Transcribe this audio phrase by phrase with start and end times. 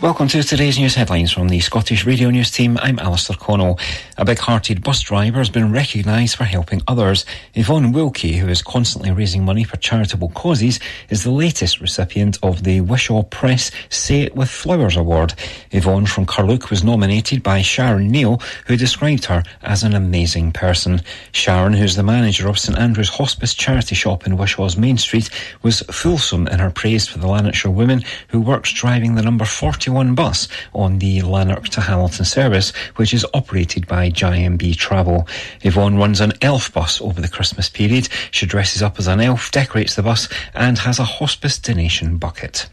[0.00, 2.78] Welcome to today's news headlines from the Scottish Radio News team.
[2.80, 3.80] I'm Alistair Connell.
[4.16, 7.26] A big-hearted bus driver has been recognised for helping others.
[7.54, 10.78] Yvonne Wilkie, who is constantly raising money for charitable causes,
[11.10, 15.34] is the latest recipient of the Wishaw Press Say It With Flowers Award.
[15.72, 21.02] Yvonne from Carluke was nominated by Sharon Neal, who described her as an amazing person.
[21.32, 25.28] Sharon, who's the manager of St Andrew's Hospice charity shop in Wishaw's Main Street,
[25.62, 29.87] was fulsome in her praise for the Lanarkshire woman who works driving the number 40
[29.88, 35.26] one bus on the Lanark to Hamilton service, which is operated by JMB Travel.
[35.62, 38.08] Yvonne runs an elf bus over the Christmas period.
[38.30, 42.68] She dresses up as an elf, decorates the bus, and has a hospice donation bucket.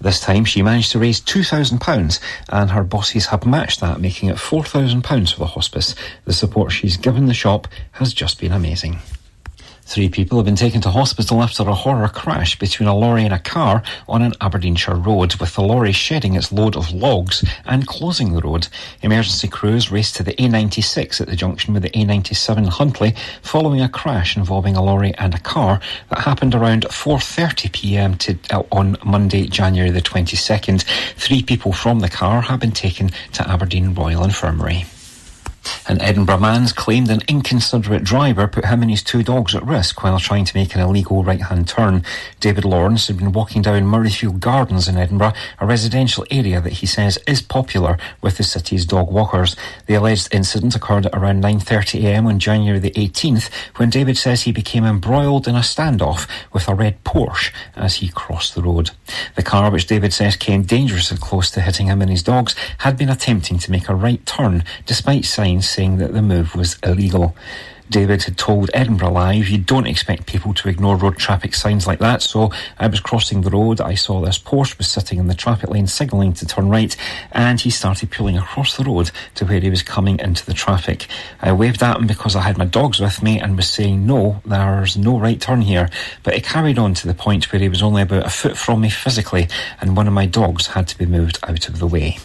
[0.00, 4.36] This time she managed to raise £2,000 and her bosses have matched that, making it
[4.36, 5.94] £4,000 for the hospice.
[6.24, 8.98] The support she's given the shop has just been amazing.
[9.88, 13.32] Three people have been taken to hospital after a horror crash between a lorry and
[13.32, 17.86] a car on an Aberdeenshire road, with the lorry shedding its load of logs and
[17.86, 18.68] closing the road.
[19.00, 23.88] Emergency crews raced to the A96 at the junction with the A97 Huntly following a
[23.88, 29.46] crash involving a lorry and a car that happened around 4.30pm to, uh, on Monday,
[29.46, 30.84] January the 22nd.
[31.16, 34.84] Three people from the car have been taken to Aberdeen Royal Infirmary.
[35.86, 40.02] An Edinburgh man's claimed an inconsiderate driver put him and his two dogs at risk
[40.02, 42.04] while trying to make an illegal right-hand turn.
[42.40, 46.86] David Lawrence had been walking down Murrayfield Gardens in Edinburgh, a residential area that he
[46.86, 49.56] says is popular with the city's dog walkers.
[49.86, 54.52] The alleged incident occurred at around 9.30am on January the 18th when David says he
[54.52, 58.90] became embroiled in a standoff with a red Porsche as he crossed the road.
[59.34, 62.96] The car, which David says came dangerously close to hitting him and his dogs, had
[62.96, 67.34] been attempting to make a right turn despite signs saying that the move was illegal.
[67.90, 72.00] David had told Edinburgh Live, you don't expect people to ignore road traffic signs like
[72.00, 72.20] that.
[72.20, 73.80] So I was crossing the road.
[73.80, 76.94] I saw this Porsche was sitting in the traffic lane signalling to turn right
[77.32, 81.06] and he started pulling across the road to where he was coming into the traffic.
[81.40, 84.42] I waved at him because I had my dogs with me and was saying, no,
[84.44, 85.88] there's no right turn here.
[86.22, 88.82] But it carried on to the point where he was only about a foot from
[88.82, 89.48] me physically
[89.80, 92.18] and one of my dogs had to be moved out of the way.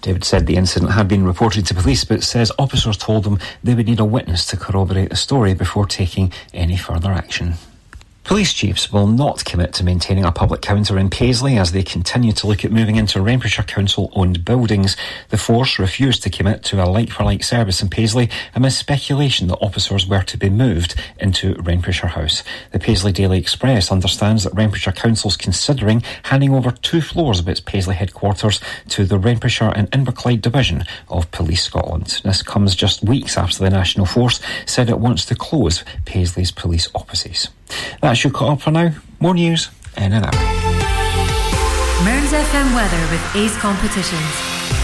[0.00, 3.74] David said the incident had been reported to police, but says officers told them they
[3.74, 7.54] would need a witness to corroborate the story before taking any further action.
[8.22, 12.30] Police chiefs will not commit to maintaining a public counter in Paisley as they continue
[12.32, 14.96] to look at moving into Renfrewshire Council-owned buildings.
[15.30, 20.06] The force refused to commit to a like-for-like service in Paisley amid speculation that officers
[20.06, 22.44] were to be moved into Renfrewshire House.
[22.70, 27.48] The Paisley Daily Express understands that Renfrewshire Council is considering handing over two floors of
[27.48, 28.60] its Paisley headquarters
[28.90, 32.20] to the Renfrewshire and Inverclyde Division of Police Scotland.
[32.22, 36.88] This comes just weeks after the National Force said it wants to close Paisley's police
[36.94, 37.48] offices.
[38.00, 38.92] That's your cut up for now.
[39.20, 40.32] More news in an hour.
[42.04, 44.79] Mearns FM weather with Ace Competitions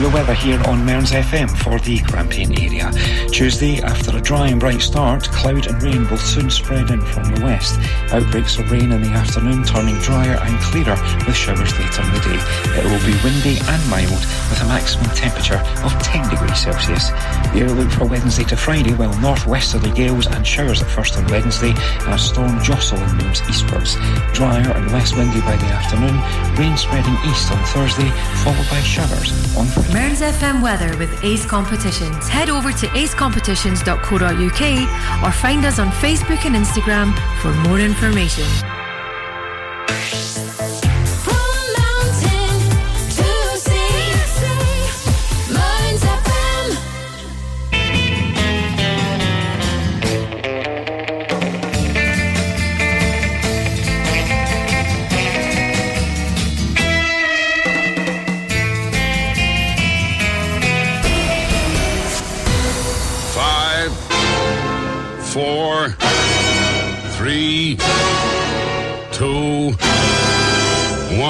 [0.00, 2.90] the weather here on Mearns FM for the Grampian area.
[3.30, 7.32] Tuesday, after a dry and bright start, cloud and rain will soon spread in from
[7.32, 7.78] the west.
[8.10, 12.20] Outbreaks of rain in the afternoon turning drier and clearer with showers later in the
[12.26, 12.40] day.
[12.74, 14.18] It will be windy and mild
[14.50, 17.10] with a maximum temperature of 10 degrees Celsius.
[17.54, 21.72] The outlook for Wednesday to Friday will northwesterly gales and showers at first on Wednesday
[22.10, 23.94] as storm Jocelyn moves eastwards.
[24.32, 26.18] Drier and less windy by the afternoon,
[26.58, 28.10] rain spreading east on Thursday,
[28.42, 29.83] followed by showers on Friday.
[29.92, 32.28] Mearns FM weather with Ace Competitions.
[32.28, 38.46] Head over to acecompetitions.co.uk or find us on Facebook and Instagram for more information.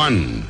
[0.04, 0.42] One.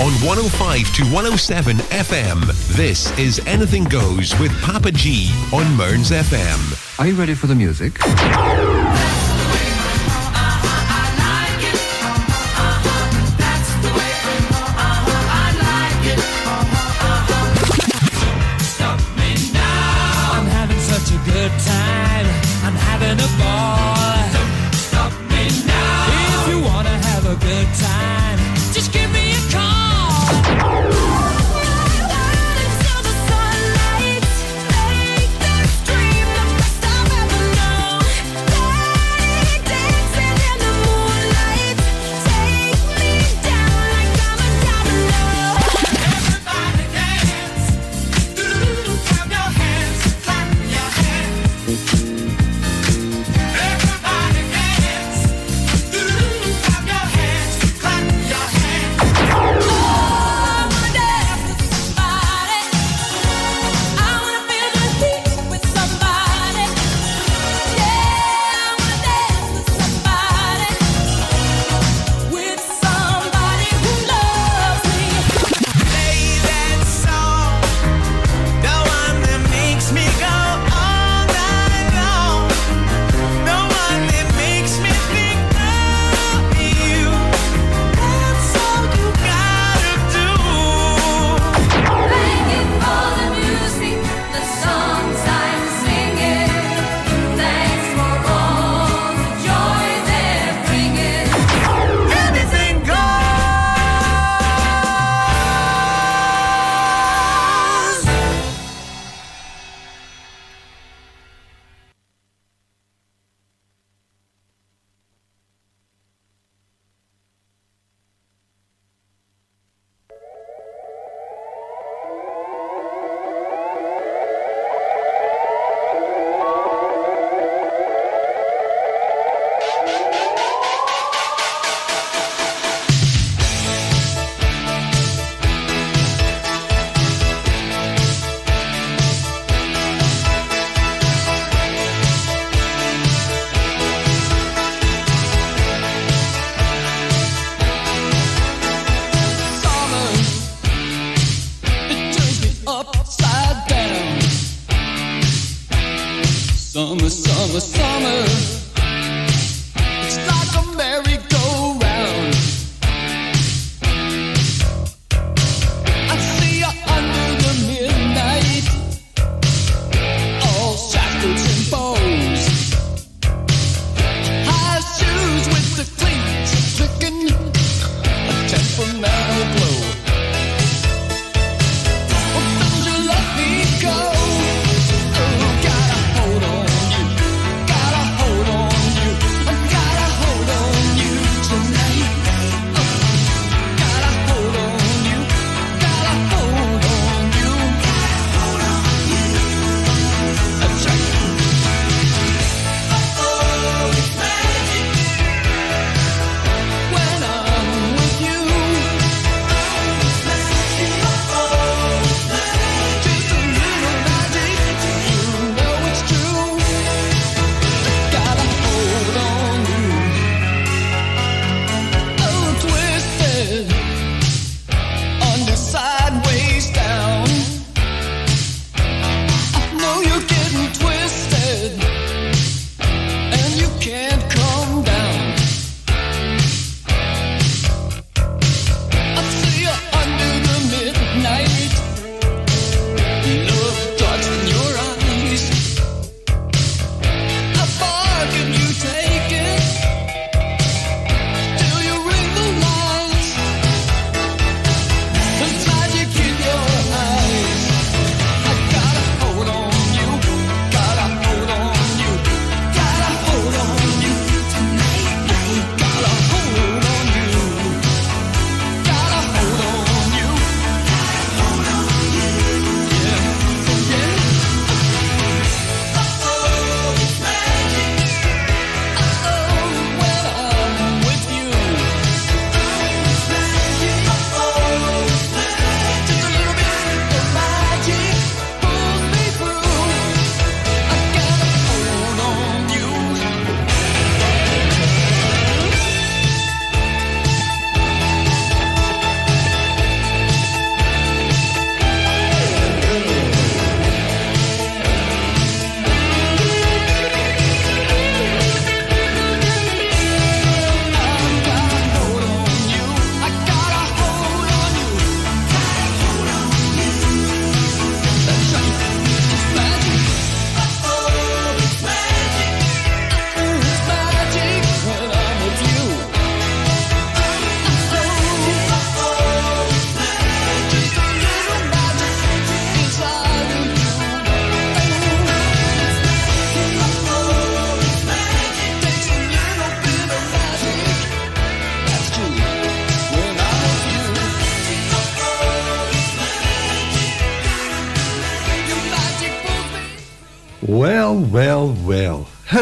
[0.00, 6.98] On 105 to 107 FM, this is Anything Goes with Papa G on Mearns FM.
[6.98, 7.98] Are you ready for the music?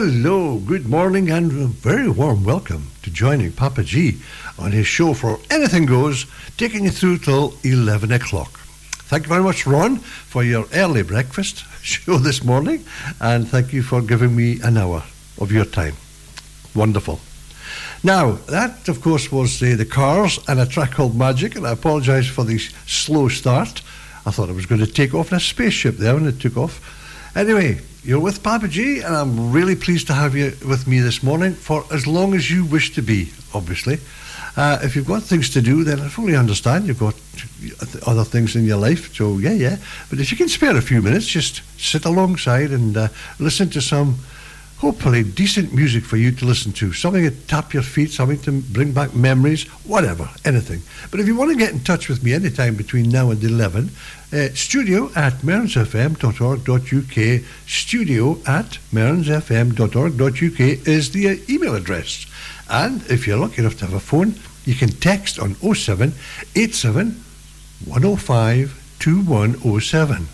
[0.09, 4.19] Hello, good morning, and a very warm welcome to joining Papa G
[4.57, 8.61] on his show for Anything Goes, taking you through till 11 o'clock.
[9.11, 12.85] Thank you very much, Ron, for your early breakfast show this morning,
[13.21, 15.03] and thank you for giving me an hour
[15.41, 15.97] of your time.
[16.73, 17.19] Wonderful.
[18.05, 21.73] Now, that, of course, was uh, the Cars and a track called Magic, and I
[21.73, 23.83] apologise for the slow start.
[24.25, 26.57] I thought I was going to take off in a spaceship there when it took
[26.57, 26.96] off.
[27.37, 31.23] Anyway, you're with Papa G, and I'm really pleased to have you with me this
[31.23, 33.99] morning for as long as you wish to be, obviously.
[34.57, 37.15] Uh, if you've got things to do, then I fully understand you've got
[38.07, 39.77] other things in your life, so yeah, yeah.
[40.09, 43.83] But if you can spare a few minutes, just sit alongside and uh, listen to
[43.83, 44.17] some
[44.79, 46.93] hopefully decent music for you to listen to.
[46.93, 50.83] Something to tap your feet, something to bring back memories, whatever, anything.
[51.11, 53.91] But if you want to get in touch with me anytime between now and 11,
[54.33, 62.27] uh, studio at mearnsfm.org.uk, studio at mearnsfm.org.uk is the uh, email address.
[62.69, 66.13] And if you're lucky enough to have a phone, you can text on 07
[66.55, 67.23] 87
[67.85, 70.27] 105 2107.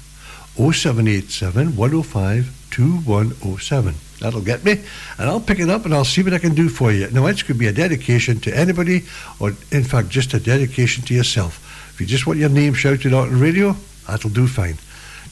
[0.56, 3.94] 0787 105 2107.
[4.23, 4.81] That'll get me.
[5.19, 7.11] And I'll pick it up and I'll see what I can do for you.
[7.11, 9.02] Now, it could be a dedication to anybody,
[9.41, 11.91] or in fact, just a dedication to yourself.
[11.93, 13.75] If you just want your name shouted out on radio,
[14.07, 14.79] that'll do fine.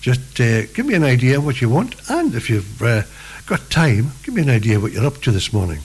[0.01, 3.03] Just uh, give me an idea what you want, and if you've uh,
[3.47, 5.79] got time, give me an idea what you're up to this morning.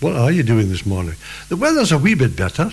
[0.00, 1.14] What are you doing this morning?
[1.50, 2.72] The weather's a wee bit better.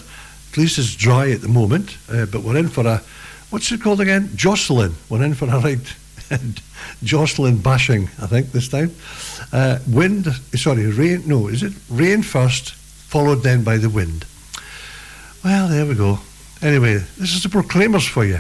[0.51, 3.03] At least it's dry at the moment, uh, but we're in for a,
[3.51, 4.31] what's it called again?
[4.35, 4.95] Jocelyn.
[5.09, 5.95] We're in for a right
[7.03, 8.91] Jocelyn bashing, I think, this time.
[9.51, 10.25] Uh, wind,
[10.55, 14.25] sorry, rain, no, is it rain first, followed then by the wind?
[15.43, 16.19] Well, there we go.
[16.61, 18.39] Anyway, this is the Proclaimers for you.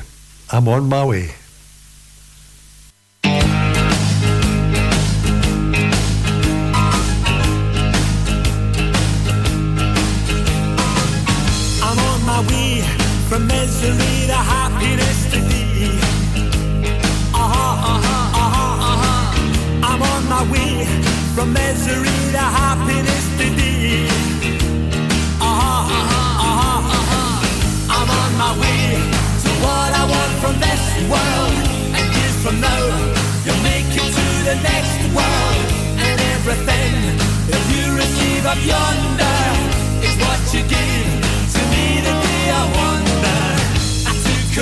[0.51, 1.35] I'm on my way.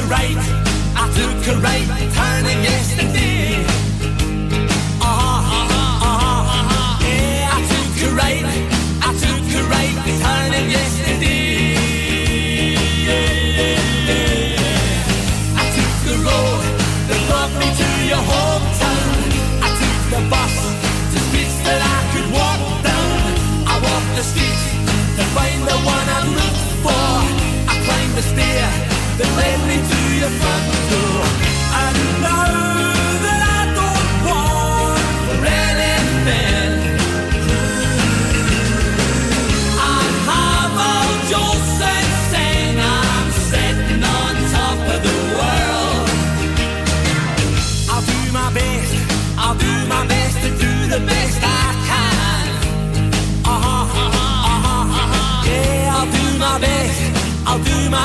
[0.08, 0.38] right,
[0.96, 2.35] I took a right time.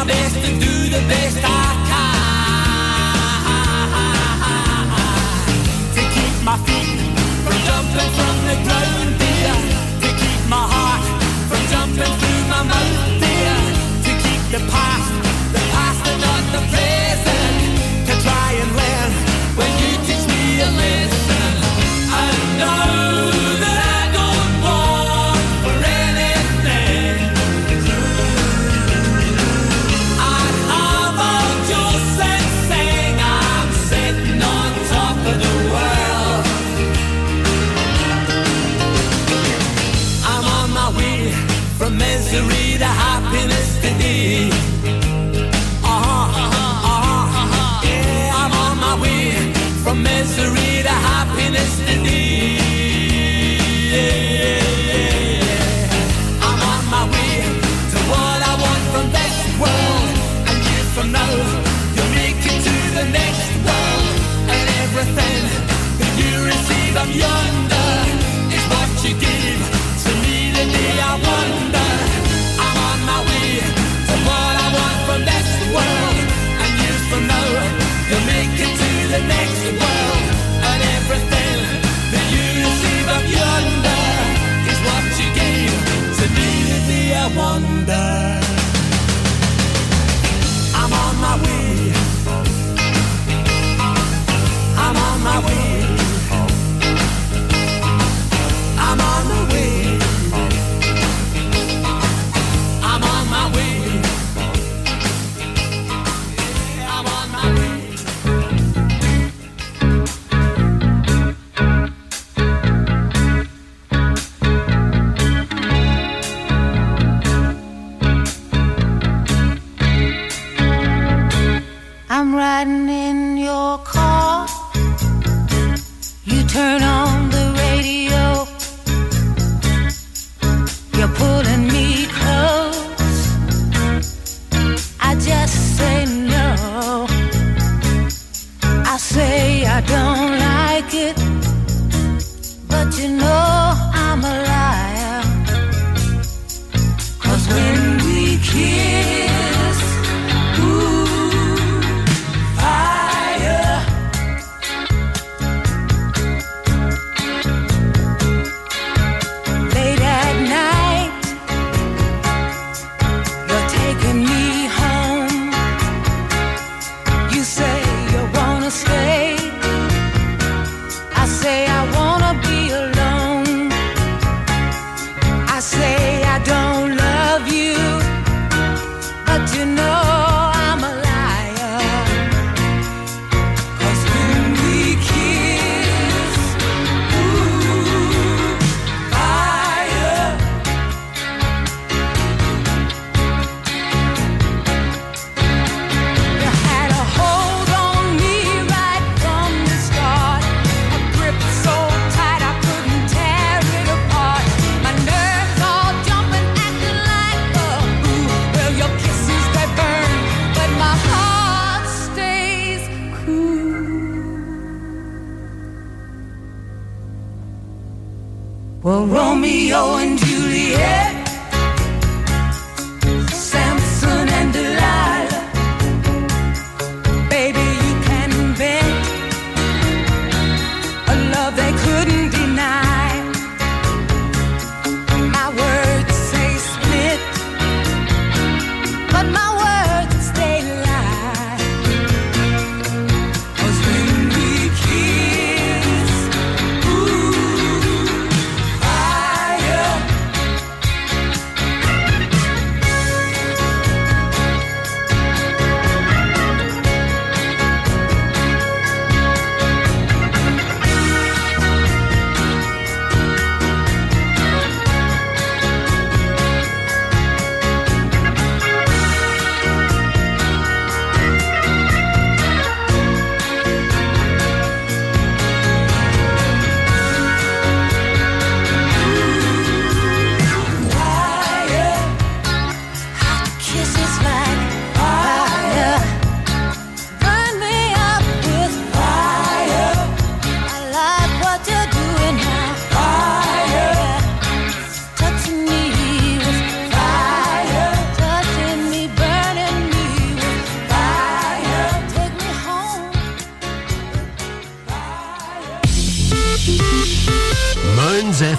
[0.00, 2.14] my best and do the best I can
[5.94, 7.00] to keep my feet
[7.44, 8.99] from jumping from the ground.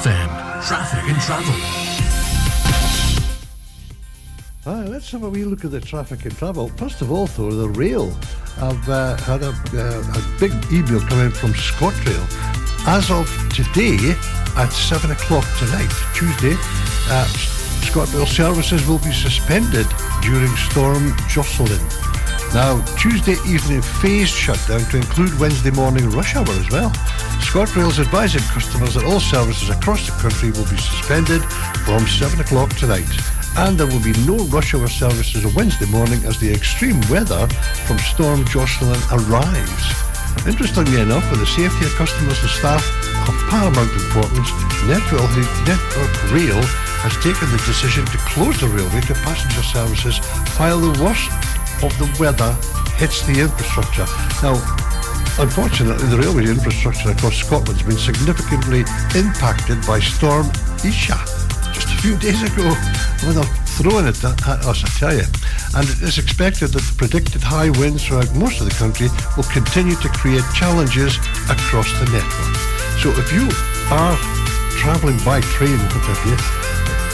[0.02, 0.68] FM.
[0.68, 1.54] Traffic and travel.
[4.66, 6.70] Ah, let's have a wee look at the traffic and travel.
[6.70, 8.12] First of all, though, the rail.
[8.58, 12.26] I've uh, had a, uh, a big email come in from ScotRail.
[12.88, 14.16] As of today,
[14.58, 16.56] at 7 o'clock tonight, Tuesday,
[17.10, 17.28] uh,
[17.86, 19.86] ScotRail services will be suspended
[20.24, 22.01] during Storm Jocelyn.
[22.54, 26.90] Now, Tuesday evening phase shutdown to include Wednesday morning rush hour as well.
[27.40, 31.42] ScotRail is advising customers that all services across the country will be suspended
[31.88, 33.08] from 7 o'clock tonight.
[33.56, 37.48] And there will be no rush hour services on Wednesday morning as the extreme weather
[37.88, 39.88] from Storm Jocelyn arrives.
[40.44, 42.84] Interestingly enough, for the safety of customers and staff
[43.32, 44.52] of paramount importance,
[44.92, 45.32] Network,
[45.64, 46.60] Network Rail
[47.00, 50.20] has taken the decision to close the railway to passenger services
[50.60, 51.32] while the worst
[51.84, 52.54] of the weather
[52.98, 54.06] hits the infrastructure.
[54.46, 54.56] Now,
[55.42, 58.86] unfortunately, the railway infrastructure across Scotland has been significantly
[59.18, 60.46] impacted by Storm
[60.86, 61.18] Isha
[61.74, 62.70] just a few days ago.
[63.24, 65.26] Well, they're throwing it at us, I tell you.
[65.74, 69.50] And it is expected that the predicted high winds throughout most of the country will
[69.50, 71.18] continue to create challenges
[71.50, 72.56] across the network.
[73.02, 73.50] So if you
[73.90, 74.14] are
[74.78, 76.38] travelling by train, particularly,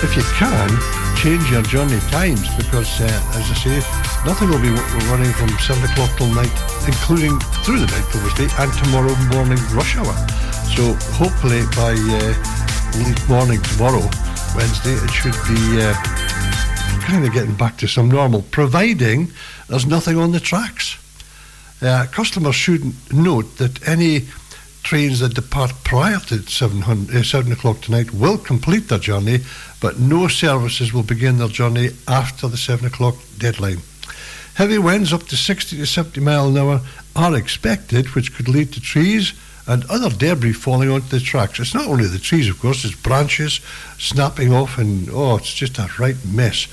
[0.03, 3.77] if you can, change your journey times because, uh, as I say,
[4.25, 4.69] nothing will be
[5.09, 6.53] running from 7 o'clock till night,
[6.85, 10.13] including through the night, obviously, and tomorrow morning rush hour.
[10.75, 14.05] So hopefully by uh, late morning tomorrow,
[14.55, 15.93] Wednesday, it should be uh,
[17.01, 19.31] kind of getting back to some normal, providing
[19.69, 20.97] there's nothing on the tracks.
[21.81, 24.21] Uh, customers should note that any
[24.87, 29.39] trains that depart prior to 7, uh, 7 o'clock tonight will complete their journey,
[29.81, 33.79] but no services will begin their journey after the 7 o'clock deadline.
[34.53, 36.81] Heavy winds up to 60 to 70 mile an hour
[37.17, 39.33] are expected, which could lead to trees
[39.67, 41.59] and other debris falling onto the tracks.
[41.59, 43.59] It's not only the trees, of course, it's branches
[43.97, 46.65] snapping off, and oh, it's just a right mess.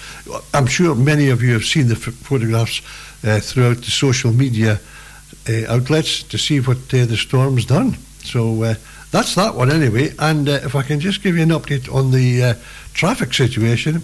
[0.55, 2.81] I'm sure many of you have seen the ph- photographs
[3.25, 4.79] uh, throughout the social media
[5.49, 7.97] uh, outlets to see what uh, the storm's done.
[8.25, 8.75] So uh,
[9.11, 10.13] that's that one anyway.
[10.19, 12.55] And uh, if I can just give you an update on the uh,
[12.95, 14.03] traffic situation,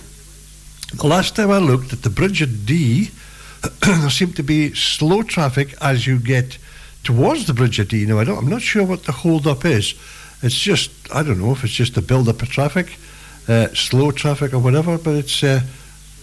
[0.95, 3.11] the last time I looked at the bridge at Dee,
[3.81, 6.59] there seemed to be slow traffic as you get
[7.05, 8.07] towards the bridge at Dee.
[8.07, 9.95] Now I don't, I'm not sure what the hold up is.
[10.43, 12.97] It's just I don't know if it's just a build up of traffic,
[13.49, 14.97] uh, slow traffic or whatever.
[14.99, 15.61] But it's uh,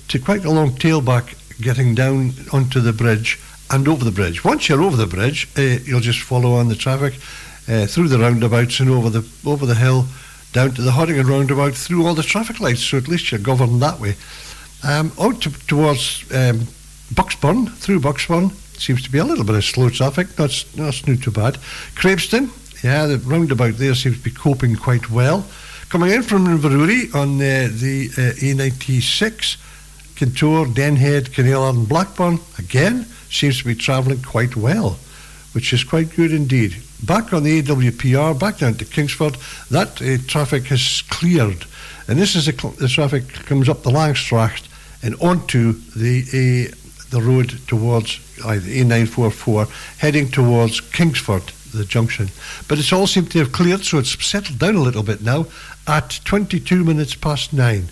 [0.08, 4.44] to quite a long tailback getting down onto the bridge and over the bridge.
[4.44, 7.16] Once you're over the bridge, uh, you'll just follow on the traffic
[7.68, 10.06] uh, through the roundabouts and over the over the hill
[10.54, 12.82] down to the Haudagain roundabout through all the traffic lights.
[12.82, 14.16] So at least you're governed that way.
[14.84, 16.68] Um, out to, towards um,
[17.14, 20.38] Bucksburn, through Bucksburn, seems to be a little bit of slow traffic.
[20.38, 21.56] Not not too bad.
[21.96, 22.50] Craibstone,
[22.84, 25.46] yeah, the roundabout there seems to be coping quite well.
[25.90, 29.58] Coming in from Inverurie on uh, the uh, A96,
[30.16, 34.98] Kintore, Denhead, Kinellar and Blackburn, again, seems to be travelling quite well,
[35.54, 39.38] which is quite good indeed back on the AWPR, back down to Kingsford,
[39.70, 41.66] that uh, traffic has cleared.
[42.08, 44.68] And this is the, the traffic comes up the Langstracht
[45.04, 46.76] and onto the uh,
[47.10, 52.30] the road towards eh, the A944, heading towards Kingsford, the junction.
[52.68, 55.46] But it's all seemed to have cleared, so it's settled down a little bit now
[55.88, 57.88] at 22 minutes past nine.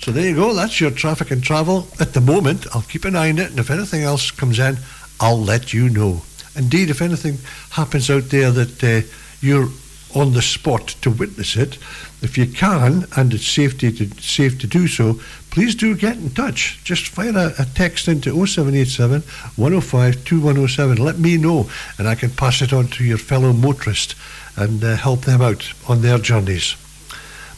[0.00, 1.88] So there you go, that's your traffic and travel.
[2.00, 4.78] At the moment, I'll keep an eye on it, and if anything else comes in,
[5.20, 6.22] I'll let you know
[6.58, 7.38] indeed, if anything
[7.70, 9.06] happens out there that uh,
[9.40, 9.68] you're
[10.14, 11.78] on the spot to witness it,
[12.20, 16.30] if you can and it's safe to, safe to do so, please do get in
[16.30, 16.80] touch.
[16.82, 19.22] Just fire a, a text into 0787
[19.56, 21.04] 105 2107.
[21.04, 24.14] Let me know, and I can pass it on to your fellow motorist
[24.56, 26.74] and uh, help them out on their journeys.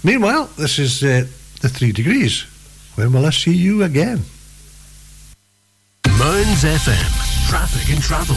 [0.04, 1.26] Meanwhile, this is uh,
[1.60, 2.42] the three degrees.
[2.94, 4.24] When will I see you again?
[6.18, 8.36] Mearns FM, traffic and travel.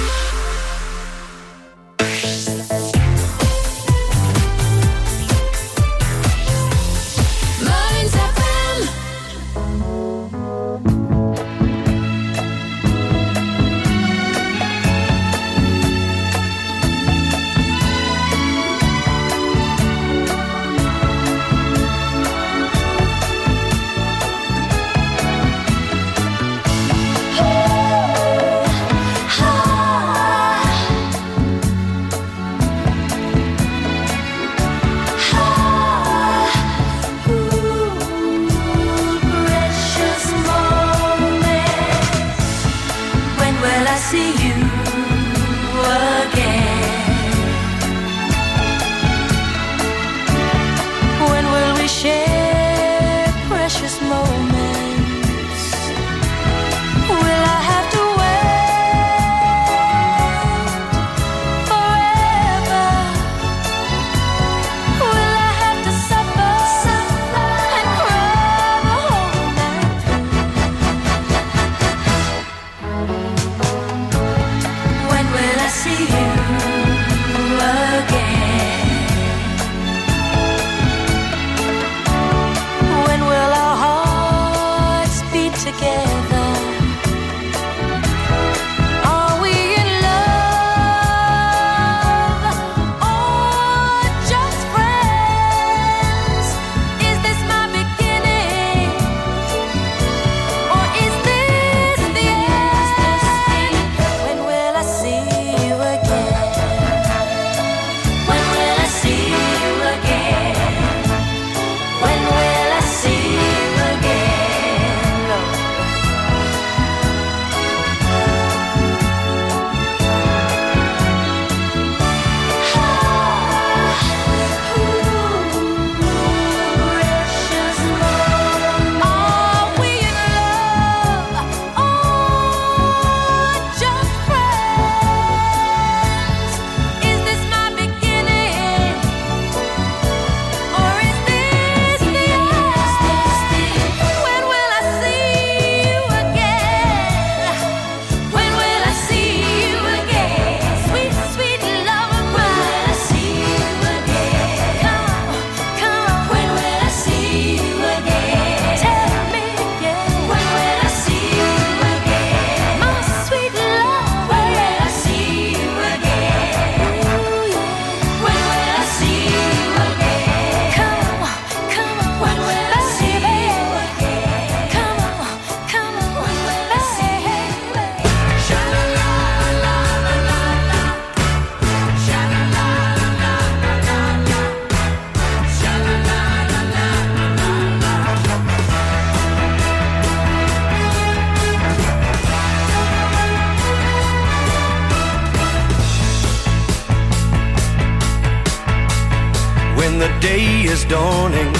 [200.21, 201.51] day is dawning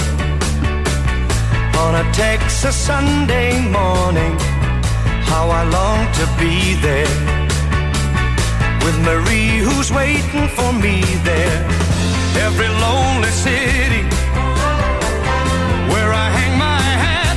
[1.82, 4.34] on a Texas Sunday morning.
[5.30, 7.16] How I long to be there
[8.84, 11.58] with Marie, who's waiting for me there.
[12.46, 14.02] Every lonely city
[15.92, 17.36] where I hang my hat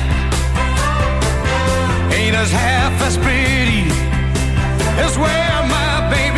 [2.12, 3.90] ain't as half as pretty
[5.04, 6.35] as where my baby.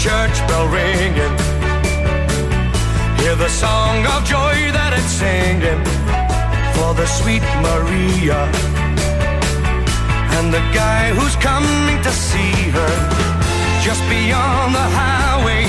[0.00, 1.36] Church bell ringing.
[3.20, 5.82] Hear the song of joy that it's singing
[6.72, 8.40] for the sweet Maria
[10.36, 12.94] and the guy who's coming to see her
[13.84, 15.68] just beyond the highway.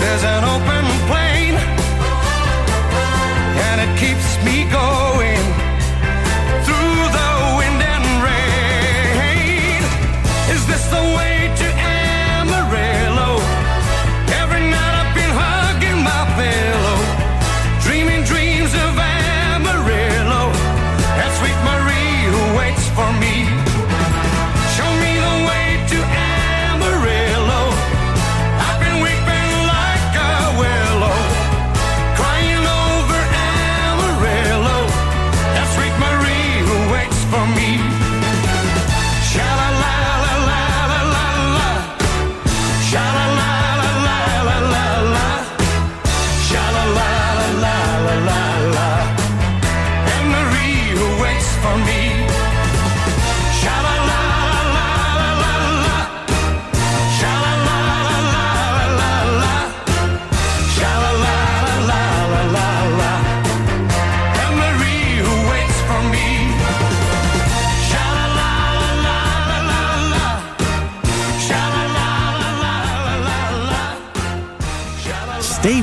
[0.00, 1.52] There's an open plain
[3.68, 5.25] and it keeps me going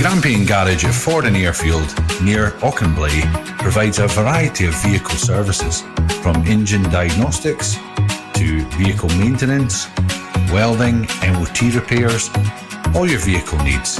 [0.00, 3.20] Grampian Garage at Fordoun Airfield, near Auchenblae,
[3.58, 5.82] provides a variety of vehicle services,
[6.22, 7.76] from engine diagnostics
[8.32, 9.88] to vehicle maintenance,
[10.50, 12.30] welding, MOT repairs,
[12.94, 13.98] all your vehicle needs.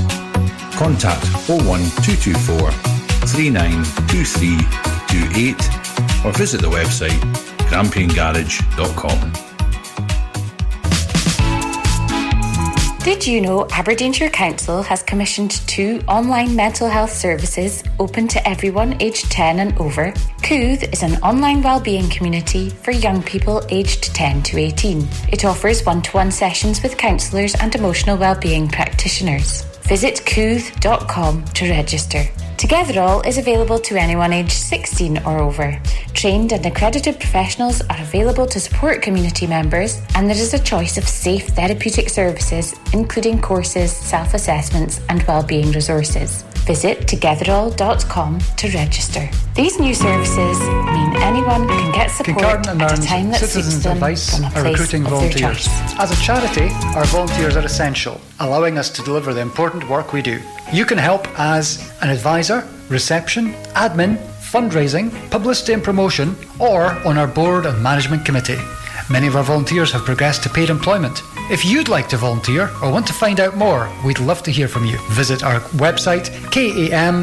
[0.72, 2.70] Contact 01224
[3.28, 7.20] 392328 or visit the website
[7.68, 9.49] grampiangarage.com.
[13.10, 19.02] Did you know Aberdeenshire Council has commissioned two online mental health services open to everyone
[19.02, 20.12] aged 10 and over?
[20.42, 25.08] Kooth is an online wellbeing community for young people aged 10 to 18.
[25.32, 29.62] It offers one to one sessions with counsellors and emotional wellbeing practitioners.
[29.82, 32.22] Visit kooth.com to register.
[32.60, 35.80] Togetherall is available to anyone aged 16 or over.
[36.12, 40.98] Trained and accredited professionals are available to support community members, and there is a choice
[40.98, 46.44] of safe therapeutic services, including courses, self assessments, and wellbeing resources.
[46.70, 49.28] Visit togetherall.com to register.
[49.56, 54.36] These new services mean anyone can get support at a time that suits them Advice
[54.36, 55.66] from a are place recruiting of volunteers.
[55.98, 60.22] As a charity, our volunteers are essential, allowing us to deliver the important work we
[60.22, 60.40] do.
[60.72, 67.26] You can help as an advisor, reception, admin, fundraising, publicity and promotion, or on our
[67.26, 68.60] board and management committee.
[69.10, 71.20] Many of our volunteers have progressed to paid employment.
[71.50, 74.68] If you'd like to volunteer or want to find out more, we'd love to hear
[74.68, 74.98] from you.
[75.08, 77.20] Visit our website kamcab.org.uk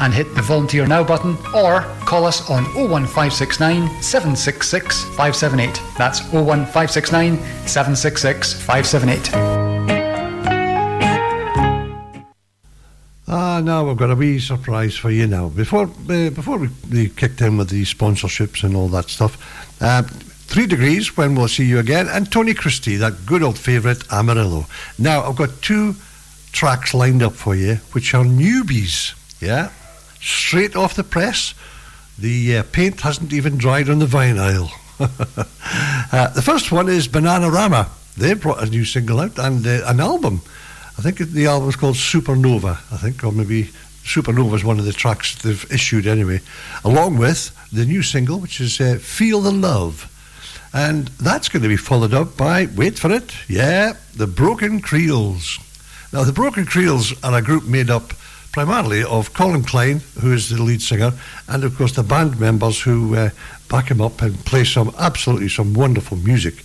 [0.00, 5.82] and hit the volunteer now button or call us on 01569 766 578.
[5.98, 9.80] That's 01569 766 578.
[13.26, 15.48] Ah, now we've got a wee surprise for you now.
[15.48, 19.36] Before uh, before we, we kicked in with the sponsorships and all that stuff,
[19.80, 20.02] uh,
[20.50, 24.66] Three Degrees, when we'll see you again, and Tony Christie, that good old favourite Amarillo.
[24.98, 25.94] Now, I've got two
[26.50, 29.70] tracks lined up for you, which are newbies, yeah?
[30.20, 31.54] Straight off the press.
[32.18, 34.72] The uh, paint hasn't even dried on the vinyl.
[36.12, 37.88] uh, the first one is Bananarama.
[38.16, 40.42] They brought a new single out and uh, an album.
[40.98, 43.70] I think the album's called Supernova, I think, or maybe
[44.02, 46.40] Supernova is one of the tracks they've issued anyway,
[46.84, 50.09] along with the new single, which is uh, Feel the Love.
[50.72, 55.58] And that's going to be followed up by, wait for it, yeah, the Broken Creels.
[56.12, 58.12] Now, the Broken Creels are a group made up
[58.52, 61.12] primarily of Colin Clyne, who is the lead singer,
[61.48, 63.30] and of course the band members who uh,
[63.68, 66.64] back him up and play some absolutely some wonderful music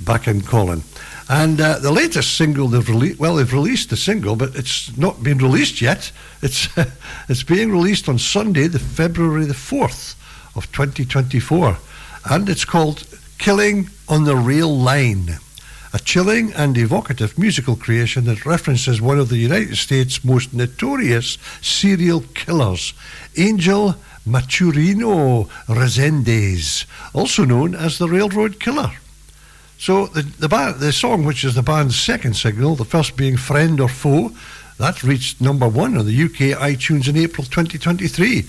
[0.00, 0.82] back in Colin.
[1.28, 5.22] And uh, the latest single they've released, well, they've released the single, but it's not
[5.22, 6.12] been released yet.
[6.40, 6.68] It's
[7.28, 10.14] it's being released on Sunday, the February the fourth
[10.54, 11.76] of 2024,
[12.30, 13.04] and it's called
[13.38, 15.38] Killing on the Rail Line.
[15.92, 21.38] A chilling and evocative musical creation that references one of the United States' most notorious
[21.62, 22.92] serial killers,
[23.36, 23.94] Angel
[24.26, 28.92] Maturino Resendiz, also known as the Railroad Killer.
[29.78, 33.36] So the the, band, the song, which is the band's second single, the first being
[33.36, 34.32] "Friend or Foe,"
[34.78, 38.44] that reached number one on the UK iTunes in April 2023.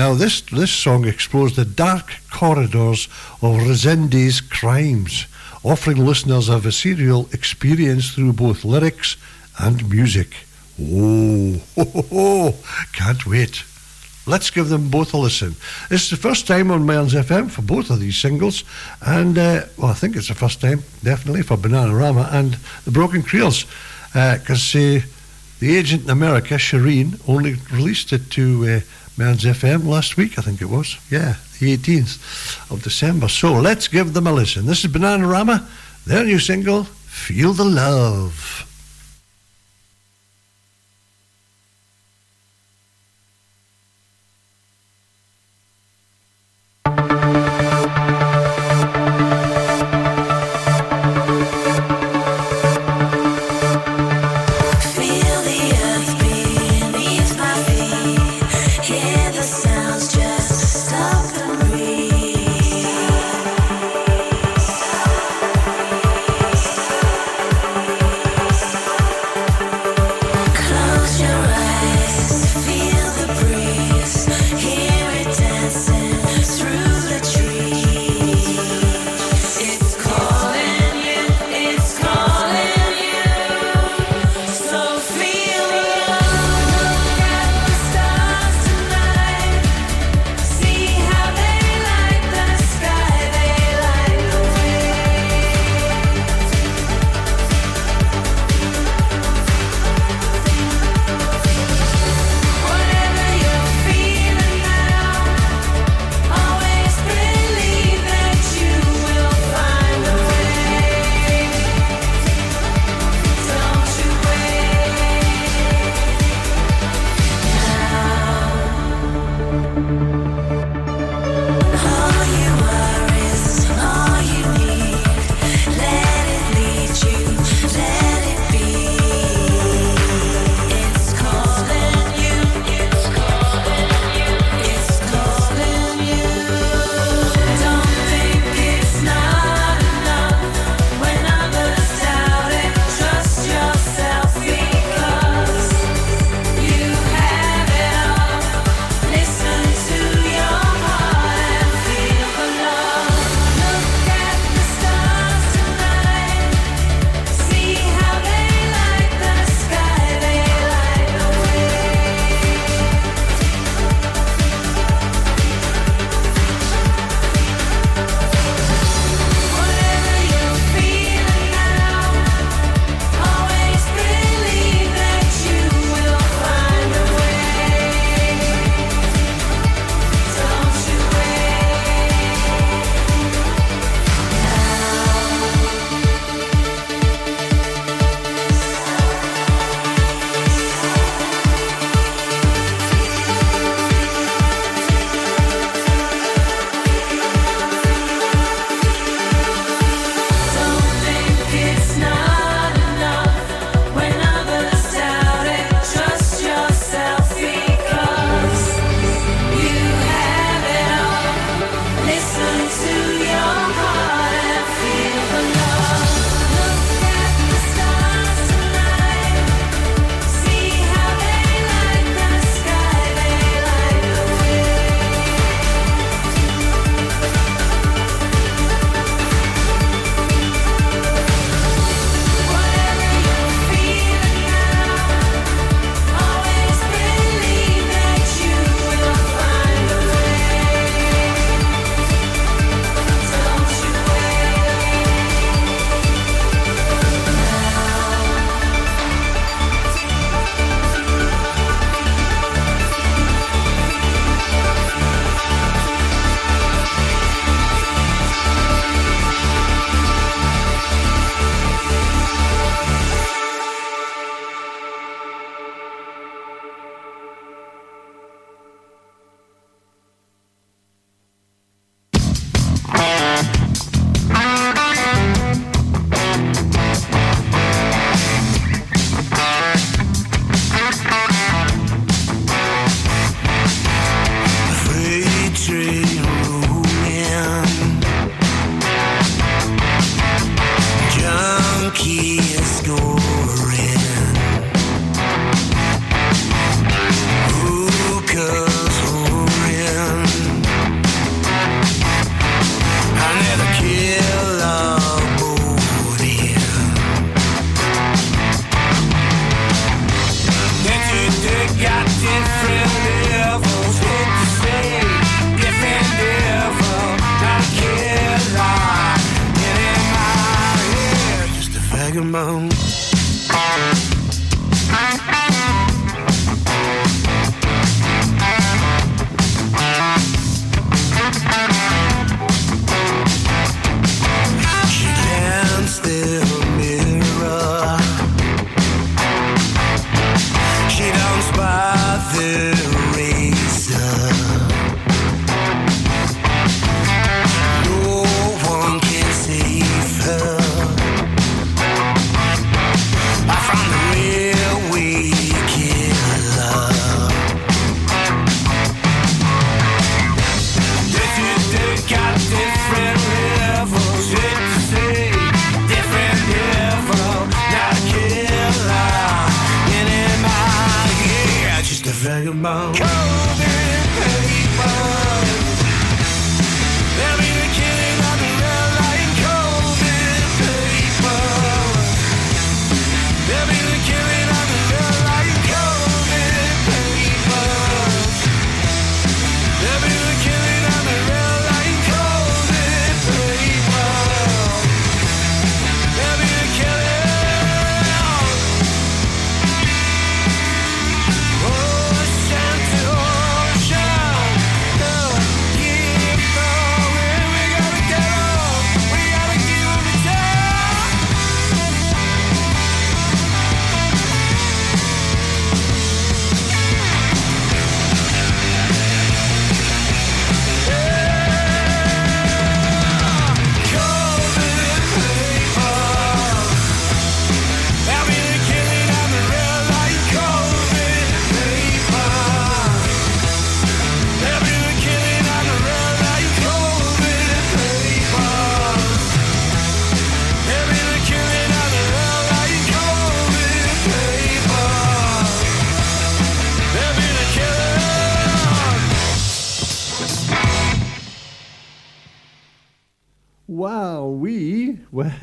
[0.00, 3.06] Now this this song explores the dark corridors
[3.42, 5.26] of Resendiz's crimes,
[5.62, 9.18] offering listeners a visceral experience through both lyrics
[9.58, 10.28] and music.
[10.80, 12.54] Oh, ho, ho, ho.
[12.94, 13.62] can't wait.
[14.26, 15.54] Let's give them both a listen.
[15.90, 18.64] Is the first time on Mearns FM for both of these singles,
[19.02, 23.22] and uh, well, I think it's the first time, definitely, for Bananarama and the Broken
[23.22, 23.66] Creels,
[24.14, 25.00] because uh,
[25.58, 28.80] the agent in America, Shireen, only released it to
[29.20, 30.96] Mearns FM last week, I think it was.
[31.10, 33.28] Yeah, the 18th of December.
[33.28, 34.64] So let's give them a listen.
[34.64, 35.68] This is Bananarama,
[36.06, 38.69] their new single, Feel the Love.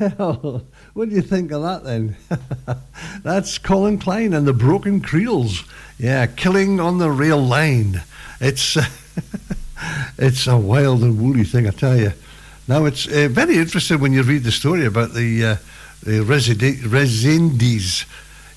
[0.00, 2.16] Well, what do you think of that then?
[3.22, 5.64] That's Colin Clyne and the Broken Creels.
[5.98, 8.02] Yeah, killing on the rail line.
[8.40, 8.76] It's
[10.18, 12.12] it's a wild and woolly thing, I tell you.
[12.68, 15.56] Now it's uh, very interesting when you read the story about the uh,
[16.02, 18.04] the Resendiz.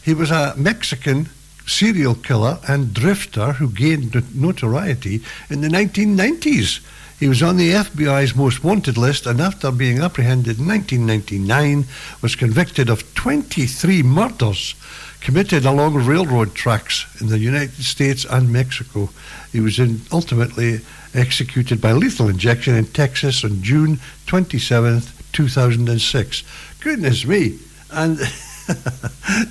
[0.03, 1.29] He was a Mexican
[1.65, 6.81] serial killer and drifter who gained notoriety in the 1990s.
[7.21, 11.85] He was on the FBI's most wanted list and after being apprehended in 1999
[12.19, 14.73] was convicted of 23 murders
[15.19, 19.07] committed along railroad tracks in the United States and Mexico.
[19.51, 19.79] He was
[20.11, 20.79] ultimately
[21.13, 26.43] executed by lethal injection in Texas on June 27, 2006.
[26.79, 27.59] Goodness me.
[27.91, 28.19] And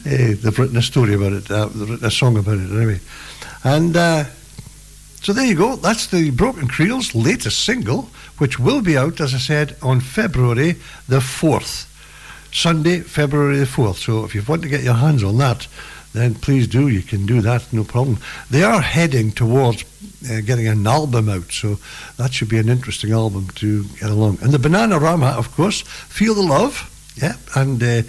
[0.07, 2.99] eh, they've written a story about it, uh, they've written a song about it anyway.
[3.63, 4.25] And uh,
[5.23, 5.77] so there you go.
[5.77, 8.09] That's the Broken Creels' latest single,
[8.39, 10.77] which will be out, as I said, on February
[11.09, 11.87] the 4th.
[12.53, 13.97] Sunday, February the 4th.
[13.97, 15.67] So if you want to get your hands on that,
[16.13, 16.89] then please do.
[16.89, 18.19] You can do that, no problem.
[18.51, 19.85] They are heading towards
[20.31, 21.79] uh, getting an album out, so
[22.17, 24.39] that should be an interesting album to get along.
[24.43, 28.03] And the Bananarama, of course, Feel the Love, yeah, and uh,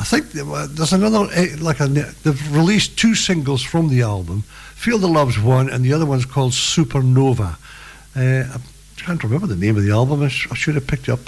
[0.00, 4.44] I think there's another, uh, like a, they've released two singles from the album.
[4.82, 7.54] Feel the Love's one, and the other one's called Supernova.
[8.16, 10.24] Uh, I can't remember the name of the album.
[10.24, 11.20] I, sh- I should have picked up.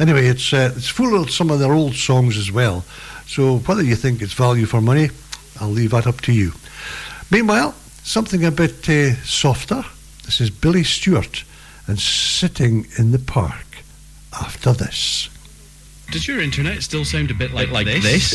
[0.00, 2.84] Anyway, it's uh, it's full of some of their old songs as well.
[3.24, 5.10] So whether you think it's value for money,
[5.60, 6.50] I'll leave that up to you.
[7.30, 9.84] Meanwhile, something a bit uh, softer.
[10.24, 11.44] This is Billy Stewart
[11.86, 13.84] and sitting in the park
[14.32, 15.30] after this.
[16.10, 18.34] Does your internet still sound a bit like, like this?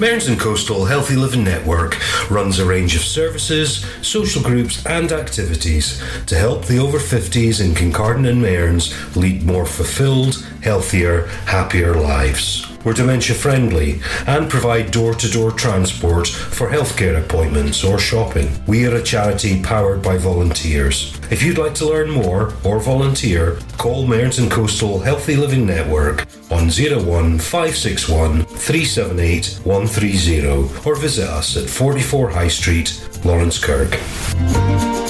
[0.00, 1.96] Mearns and Coastal Healthy Living Network
[2.30, 7.72] runs a range of services, social groups, and activities to help the over 50s in
[7.72, 15.14] Kincardine and Mearns lead more fulfilled, healthier, happier lives were dementia friendly and provide door
[15.14, 18.50] to door transport for healthcare appointments or shopping.
[18.66, 21.18] We are a charity powered by volunteers.
[21.30, 26.68] If you'd like to learn more or volunteer, call Mearns Coastal Healthy Living Network on
[26.68, 32.88] 01561 378 130 or visit us at 44 High Street,
[33.22, 35.07] Laurencekirk.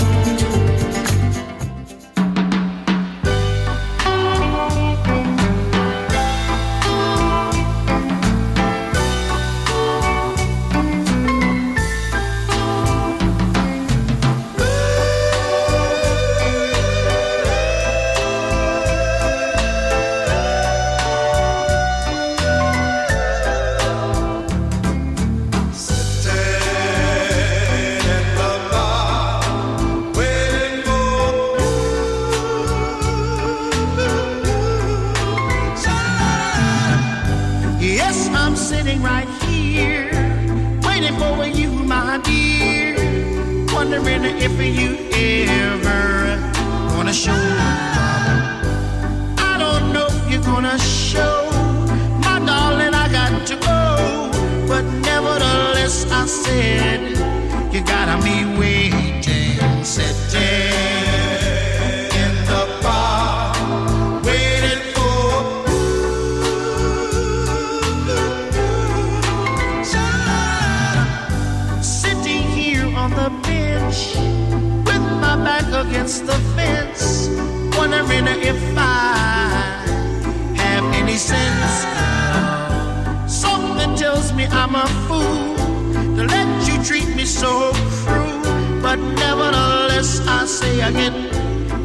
[90.88, 91.14] again.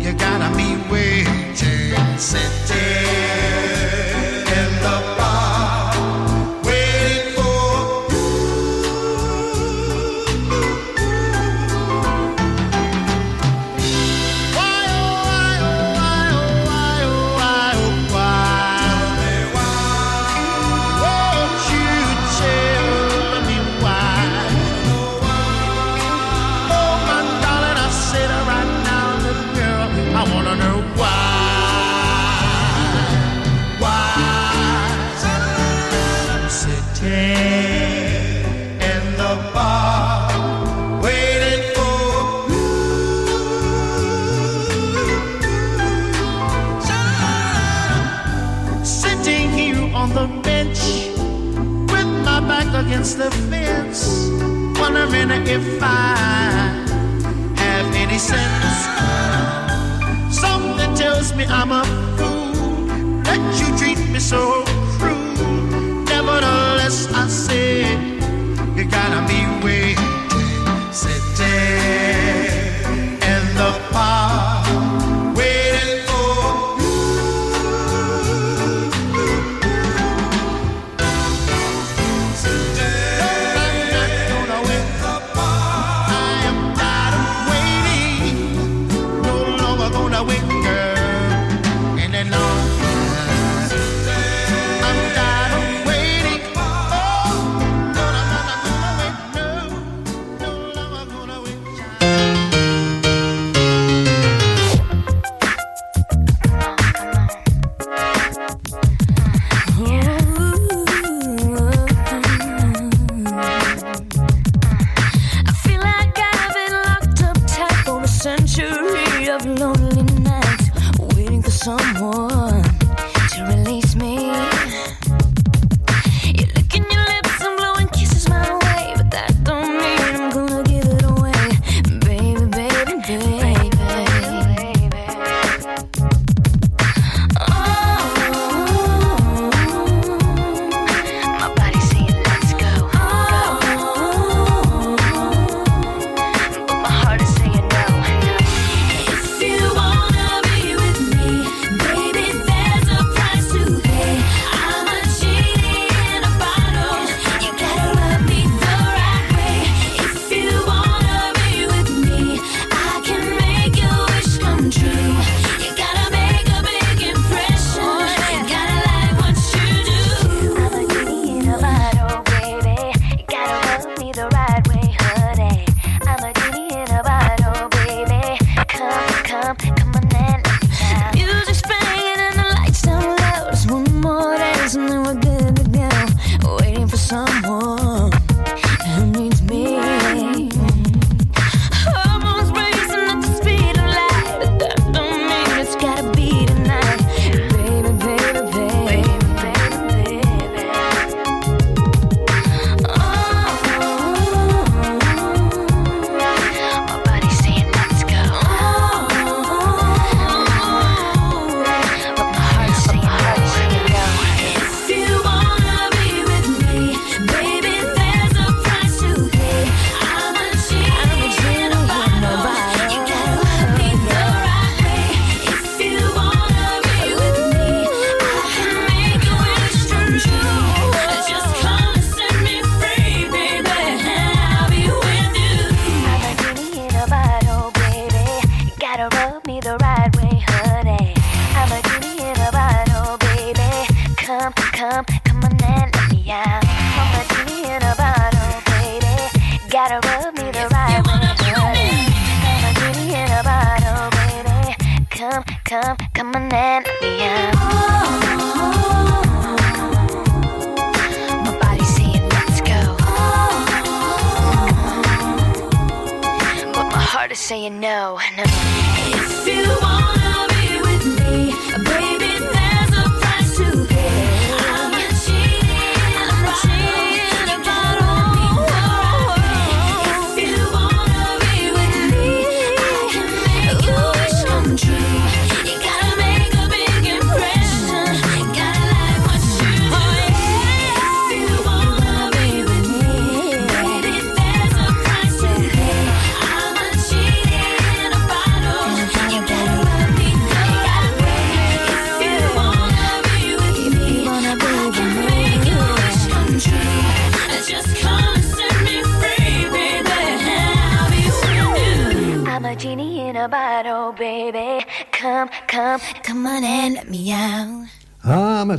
[0.02, 2.83] You gotta be waiting, city.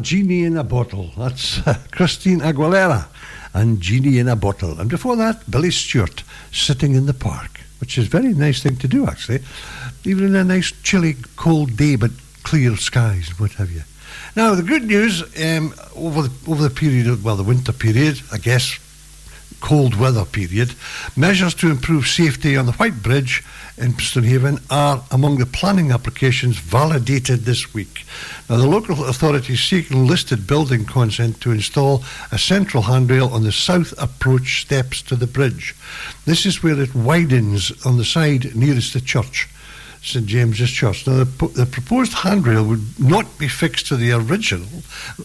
[0.05, 1.11] Genie in a bottle.
[1.17, 3.07] That's uh, Christina Aguilera
[3.55, 4.79] and Genie in a Bottle.
[4.79, 8.77] And before that, Billy Stewart, Sitting in the Park, which is a very nice thing
[8.77, 9.41] to do, actually.
[10.05, 12.11] Even in a nice, chilly, cold day, but
[12.43, 13.83] clear skies what have you.
[14.37, 18.21] Now, the good news um, over, the, over the period, of, well, the winter period,
[18.31, 18.79] I guess,
[19.65, 20.75] cold weather period,
[21.17, 23.43] measures to improve safety on the White Bridge
[23.79, 28.05] in Stonehaven are among the planning applications validated this week.
[28.51, 33.53] Now, the local authorities seeking listed building consent to install a central handrail on the
[33.53, 35.75] south approach steps to the bridge.
[36.27, 39.49] This is where it widens on the side nearest the church.
[40.05, 41.07] St James's Church.
[41.07, 44.69] Now, the, the proposed handrail would not be fixed to the original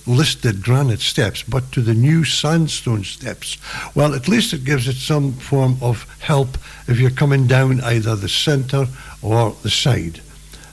[0.07, 3.57] listed granite steps, but to the new sandstone steps.
[3.93, 6.57] Well, at least it gives it some form of help
[6.87, 8.87] if you're coming down either the centre
[9.21, 10.21] or the side.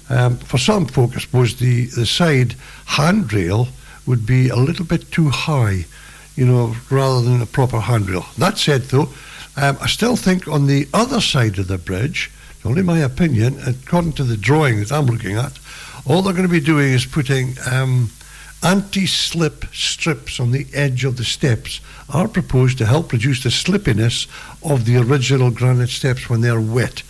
[0.09, 2.55] Um, for some folk, I suppose the, the side
[2.85, 3.67] handrail
[4.07, 5.85] would be a little bit too high,
[6.37, 8.25] you know, rather than a proper handrail.
[8.39, 9.09] That said, though,
[9.57, 12.31] um, I still think on the other side of the bridge,
[12.67, 15.59] only my opinion, according to the drawing that I'm looking at,
[16.05, 18.11] all they're going to be doing is putting um,
[18.63, 24.27] anti-slip strips on the edge of the steps are proposed to help reduce the slippiness
[24.63, 27.03] of the original granite steps when they're wet.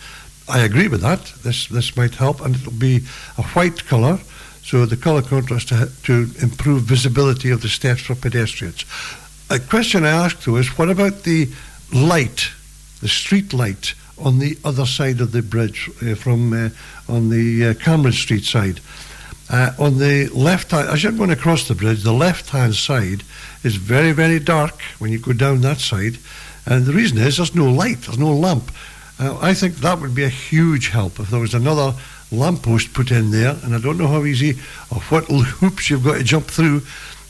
[0.49, 1.25] I agree with that.
[1.43, 3.01] This this might help, and it'll be
[3.37, 4.19] a white colour,
[4.63, 8.85] so the colour contrast to, to improve visibility of the steps for pedestrians.
[9.49, 11.49] A question I asked though is, what about the
[11.93, 12.49] light,
[13.01, 16.69] the street light on the other side of the bridge uh, from uh,
[17.07, 18.79] on the uh, Cameron Street side?
[19.49, 23.23] Uh, on the left hand, as you're going across the bridge, the left hand side
[23.63, 26.17] is very, very dark when you go down that side.
[26.65, 28.71] And the reason is there's no light, there's no lamp.
[29.19, 31.93] Uh, I think that would be a huge help if there was another
[32.29, 33.55] lamppost put in there.
[33.63, 34.59] And I don't know how easy
[34.91, 36.81] or what hoops you've got to jump through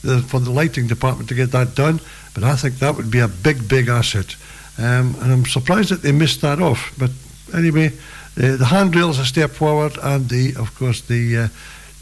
[0.02, 2.00] the, for the lighting department to get that done.
[2.34, 4.36] But I think that would be a big, big asset.
[4.78, 6.94] Um, and I'm surprised that they missed that off.
[6.98, 7.12] But
[7.58, 7.88] anyway,
[8.38, 11.48] uh, the handrails are step forward, and the, of course, the uh,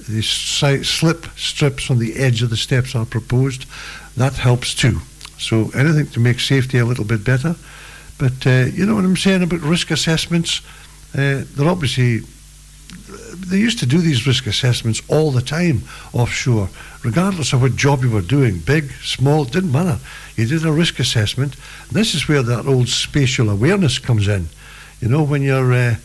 [0.10, 3.66] the si- slip strips on the edge of the steps are proposed.
[4.18, 5.00] That helps too.
[5.38, 7.56] So anything to make safety a little bit better.
[8.18, 10.62] But uh, you know what I'm saying about risk assessments?
[11.14, 12.22] Uh, they're obviously
[13.36, 15.84] they used to do these risk assessments all the time
[16.14, 16.70] offshore,
[17.04, 20.00] regardless of what job you were doing, big, small, didn't matter.
[20.36, 21.56] You did a risk assessment.
[21.92, 24.48] This is where that old spatial awareness comes in.
[25.02, 25.96] You know, when you're, uh,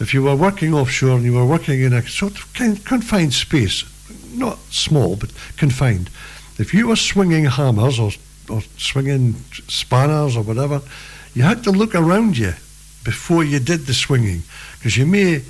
[0.00, 3.84] if you were working offshore and you were working in a sort of confined space,
[4.32, 6.10] not small, but confined,
[6.58, 8.10] if you were swinging hammers or,
[8.48, 9.34] or swinging
[9.68, 10.82] spanners or whatever,
[11.34, 12.52] you had to look around you
[13.04, 14.42] before you did the swinging,
[14.78, 15.42] because you may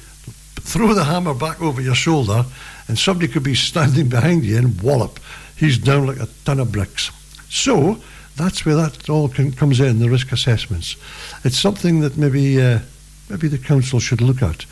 [0.64, 2.44] throw the hammer back over your shoulder
[2.88, 5.20] and somebody could be standing behind you and wallop.
[5.56, 7.10] He's down like a ton of bricks.
[7.48, 7.98] So
[8.36, 10.96] that's where that all can, comes in, the risk assessments.
[11.44, 12.80] It's something that maybe, uh,
[13.28, 14.66] maybe the council should look at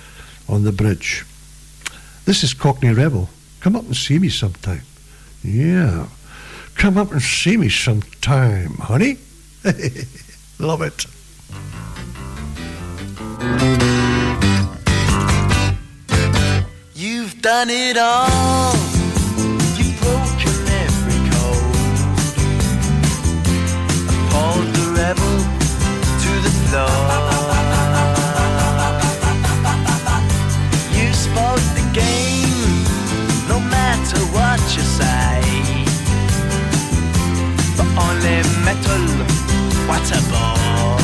[0.48, 1.24] on the bridge.
[2.24, 3.28] This is Cockney Rebel.
[3.60, 4.82] Come up and see me sometime.
[5.44, 6.06] Yeah.
[6.74, 9.18] Come up and see me sometime, honey.
[10.58, 11.06] Love it.
[17.42, 18.72] Done it all.
[19.76, 21.98] You've broken every code.
[24.14, 25.38] Appalled the rebel
[26.22, 26.86] to the floor.
[30.94, 31.10] You
[31.74, 32.84] the game,
[33.48, 35.42] no matter what you say.
[37.76, 39.02] But only metal,
[39.88, 41.01] what a.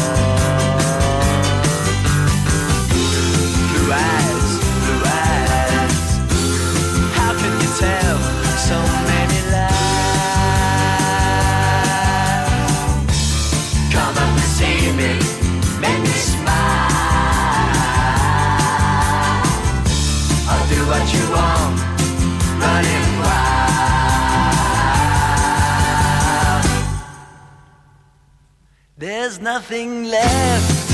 [29.28, 30.90] there's nothing left.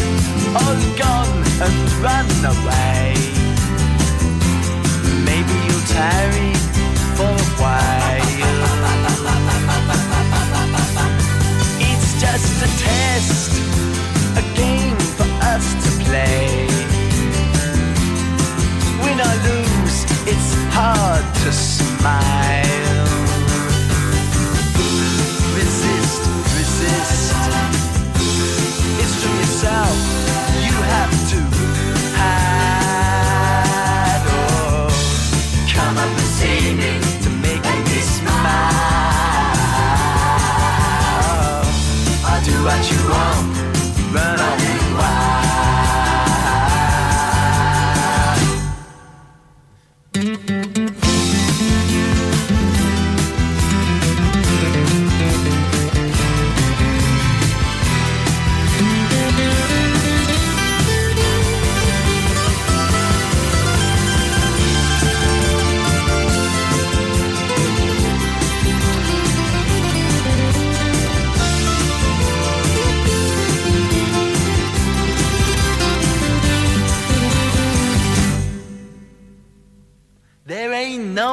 [0.58, 3.14] All gone and run away.
[5.22, 6.52] Maybe you'll tarry
[7.14, 8.26] for a while.
[11.78, 13.52] It's just a test,
[14.36, 16.66] a game for us to play.
[19.04, 22.83] Win or lose, it's hard to smile.
[31.34, 31.63] Have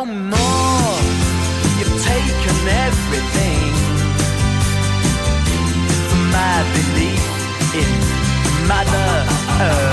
[0.06, 0.98] no more.
[1.78, 3.74] You've taken everything
[6.10, 7.26] from my belief
[7.76, 9.26] in Mother
[9.62, 9.91] Earth.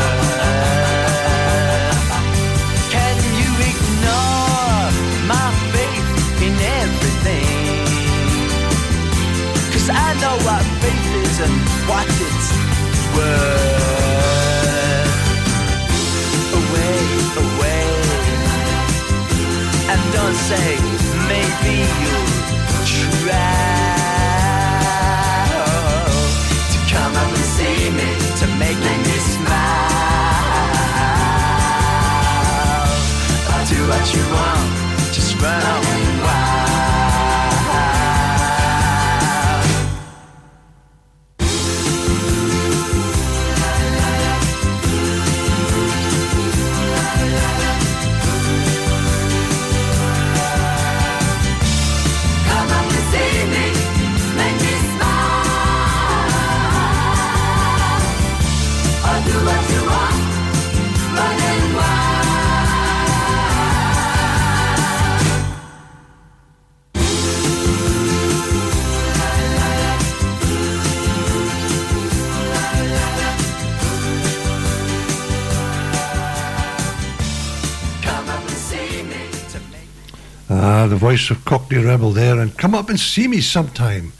[81.18, 84.12] Voice of Cockney Rebel there, and come up and see me sometime.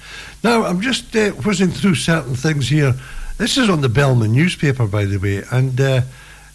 [0.43, 2.93] Now, I'm just uh, whizzing through certain things here.
[3.37, 6.01] This is on the Bellman newspaper, by the way, and uh, uh,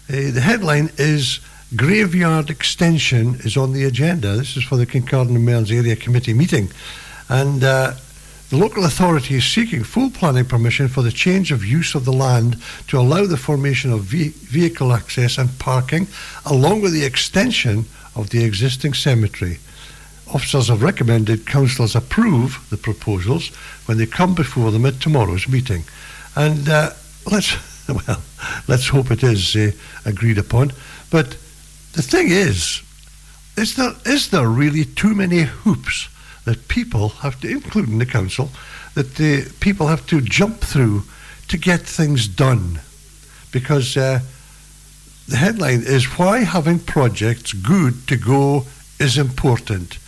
[0.08, 1.40] the headline is
[1.74, 4.36] Graveyard Extension is on the agenda.
[4.36, 6.68] This is for the Kincardine and Mearns Area Committee meeting.
[7.30, 7.94] And uh,
[8.50, 12.12] the local authority is seeking full planning permission for the change of use of the
[12.12, 16.06] land to allow the formation of ve- vehicle access and parking,
[16.44, 19.58] along with the extension of the existing cemetery.
[20.32, 23.48] Officers have recommended councillors approve the proposals
[23.86, 25.84] when they come before them at tomorrow's meeting.
[26.34, 26.90] And uh,
[27.30, 27.56] let's,
[27.88, 28.22] well,
[28.66, 29.70] let's hope it is uh,
[30.04, 30.72] agreed upon.
[31.10, 31.36] But
[31.92, 32.82] the thing is,
[33.56, 36.08] is there, is there really too many hoops
[36.44, 38.50] that people have to, including the council,
[38.94, 41.04] that the people have to jump through
[41.48, 42.80] to get things done?
[43.52, 44.20] Because uh,
[45.28, 48.66] the headline is Why Having Projects Good to Go
[48.98, 49.98] is Important,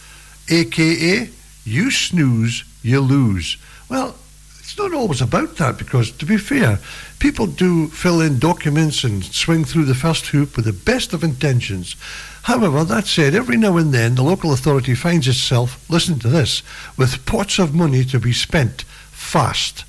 [0.49, 1.29] aka
[1.65, 3.57] You Snooze, You Lose.
[3.89, 4.15] Well,
[4.59, 6.79] it's not always about that because, to be fair,
[7.19, 11.25] people do fill in documents and swing through the first hoop with the best of
[11.25, 11.97] intentions.
[12.43, 16.63] However, that said, every now and then the local authority finds itself, listen to this,
[16.97, 19.85] with pots of money to be spent fast.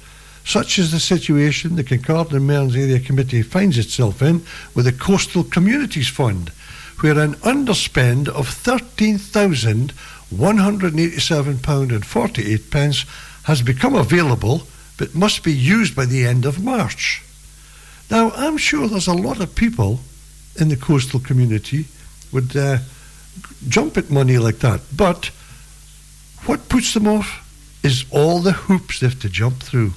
[0.46, 4.94] Such is the situation the Kincardine and Mearns Area Committee finds itself in with the
[4.94, 6.50] Coastal Communities Fund,
[7.02, 8.48] where an underspend of
[10.34, 13.06] £13,187.48
[13.44, 14.64] has become available
[14.98, 17.24] but must be used by the end of March.
[18.10, 20.00] Now, I'm sure there's a lot of people
[20.60, 21.86] in the coastal community
[22.32, 22.80] would uh,
[23.68, 25.32] jump at money like that, but
[26.46, 27.44] what puts them off
[27.84, 29.94] is all the hoops they have to jump through.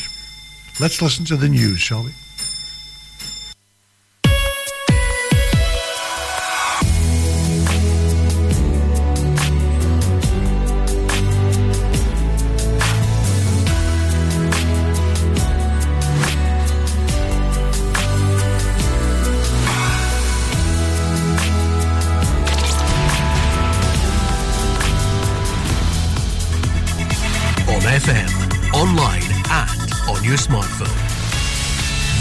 [0.80, 2.12] Let's listen to the news, shall we?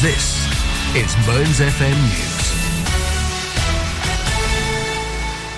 [0.09, 0.47] This
[0.97, 2.28] is Mearns FM News.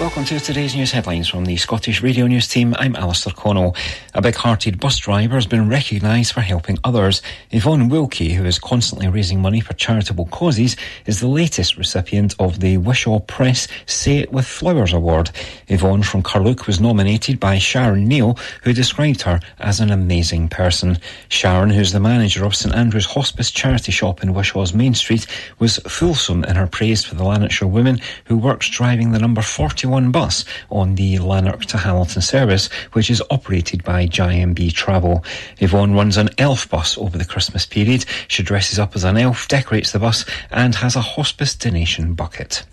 [0.00, 2.74] Welcome to today's news headlines from the Scottish Radio News team.
[2.78, 3.76] I'm Alistair Connell.
[4.14, 7.20] A big hearted bus driver has been recognised for helping others.
[7.50, 10.74] Yvonne Wilkie, who is constantly raising money for charitable causes,
[11.04, 15.32] is the latest recipient of the Wishaw Press Say It With Flowers Award.
[15.68, 20.96] Yvonne from Carluke was nominated by Sharon Neal, who described her as an amazing person.
[21.28, 25.26] Sharon, who's the manager of St Andrew's Hospice charity shop in Wishaw's Main Street,
[25.58, 29.89] was fulsome in her praise for the Lanarkshire woman who works driving the number 41
[30.12, 35.24] bus on the Lanark to Hamilton service, which is operated by JMB Travel.
[35.58, 38.04] Yvonne runs an elf bus over the Christmas period.
[38.28, 42.64] She dresses up as an elf, decorates the bus, and has a hospice donation bucket.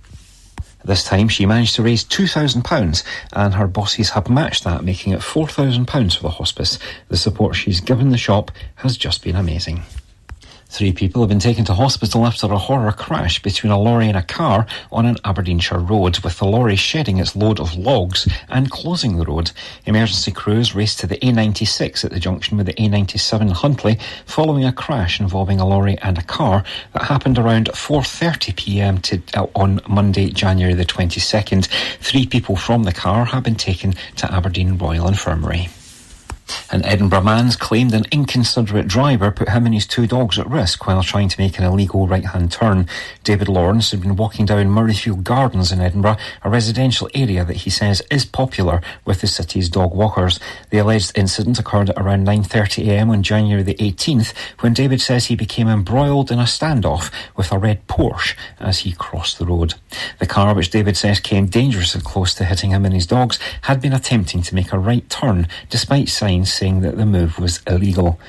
[0.85, 3.03] This time she managed to raise £2,000
[3.33, 6.79] and her bosses have matched that, making it £4,000 for the hospice.
[7.09, 9.81] The support she's given the shop has just been amazing.
[10.69, 14.17] Three people have been taken to hospital after a horror crash between a lorry and
[14.17, 18.69] a car on an Aberdeenshire road, with the lorry shedding its load of logs and
[18.69, 19.51] closing the road.
[19.85, 24.65] Emergency crews raced to the A96 at the junction with the A97 in Huntly following
[24.65, 26.63] a crash involving a lorry and a car
[26.93, 31.67] that happened around 4.30pm to, uh, on Monday, January the 22nd.
[32.01, 35.69] Three people from the car have been taken to Aberdeen Royal Infirmary.
[36.71, 40.85] An Edinburgh man's claimed an inconsiderate driver put him and his two dogs at risk
[40.85, 42.87] while trying to make an illegal right hand turn.
[43.23, 47.69] David Lawrence had been walking down Murrayfield Gardens in Edinburgh, a residential area that he
[47.69, 50.39] says is popular with the city's dog walkers.
[50.69, 55.35] The alleged incident occurred at around 9.30am on January the 18th when David says he
[55.35, 59.73] became embroiled in a standoff with a red Porsche as he crossed the road.
[60.19, 63.81] The car, which David says came dangerously close to hitting him and his dogs, had
[63.81, 68.19] been attempting to make a right turn despite signs saying that the move was illegal.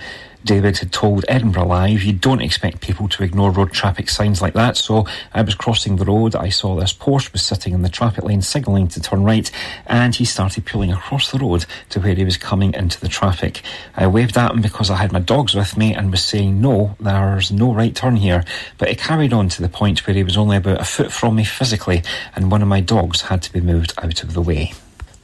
[0.45, 4.55] David had told Edinburgh Live, You don't expect people to ignore road traffic signs like
[4.55, 4.77] that.
[4.77, 5.05] So
[5.35, 6.37] I was crossing the road.
[6.37, 9.51] I saw this Porsche was sitting in the traffic lane signalling to turn right,
[9.87, 13.63] and he started pulling across the road to where he was coming into the traffic.
[13.97, 16.97] I waved at him because I had my dogs with me and was saying, No,
[17.01, 18.45] there's no right turn here.
[18.79, 21.37] But it carried on to the point where he was only about a foot from
[21.37, 22.03] me physically,
[22.37, 24.73] and one of my dogs had to be moved out of the way.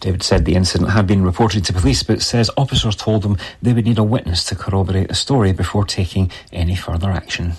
[0.01, 3.72] David said the incident had been reported to police, but says officers told them they
[3.72, 7.55] would need a witness to corroborate the story before taking any further action.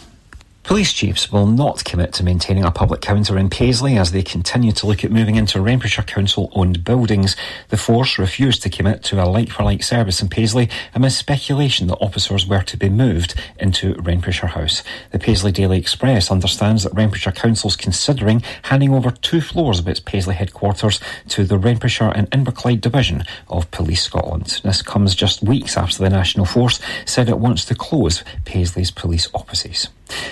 [0.66, 4.72] Police chiefs will not commit to maintaining a public counter in Paisley as they continue
[4.72, 7.36] to look at moving into Renfrewshire Council owned buildings.
[7.70, 11.86] The force refused to commit to a like for like service in Paisley amidst speculation
[11.88, 14.82] that officers were to be moved into Renfrewshire House.
[15.12, 19.88] The Paisley Daily Express understands that Renfrewshire Council is considering handing over two floors of
[19.88, 24.62] its Paisley headquarters to the Renfrewshire and Inverclyde Division of Police Scotland.
[24.64, 29.30] This comes just weeks after the National Force said it wants to close Paisley's police
[29.32, 29.90] offices.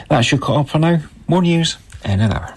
[0.10, 1.02] That should cut up for now.
[1.28, 2.54] More news in an hour.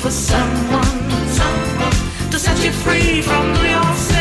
[0.00, 4.17] for someone, someone to set you free from yourself.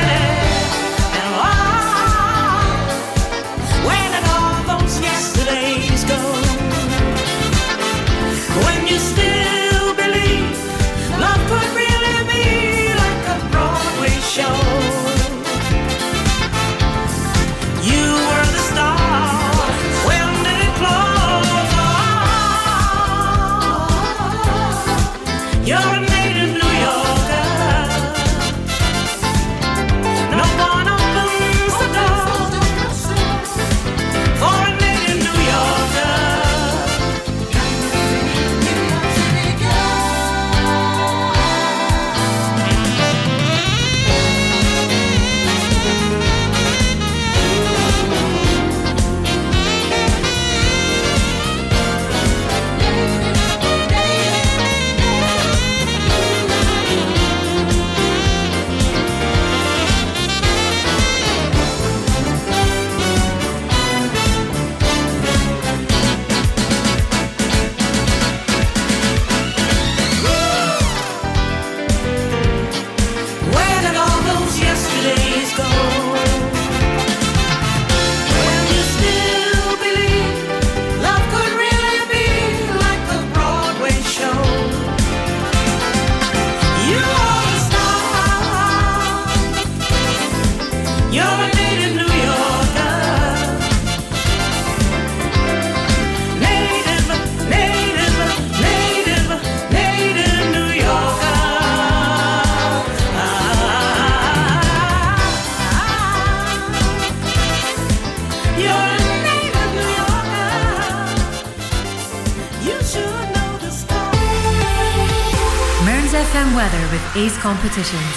[117.17, 118.15] Ace Competitions.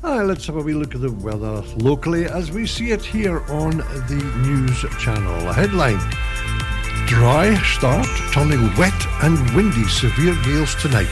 [0.00, 3.40] Hi, let's have a wee look at the weather locally as we see it here
[3.50, 5.48] on the news channel.
[5.48, 5.98] A headline
[7.08, 8.92] Dry start, turning wet
[9.22, 11.08] and windy, severe gales tonight.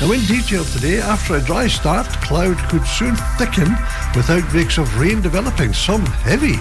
[0.00, 3.68] Now, in detail today, after a dry start, cloud could soon thicken
[4.14, 6.54] with outbreaks of rain developing, some heavy,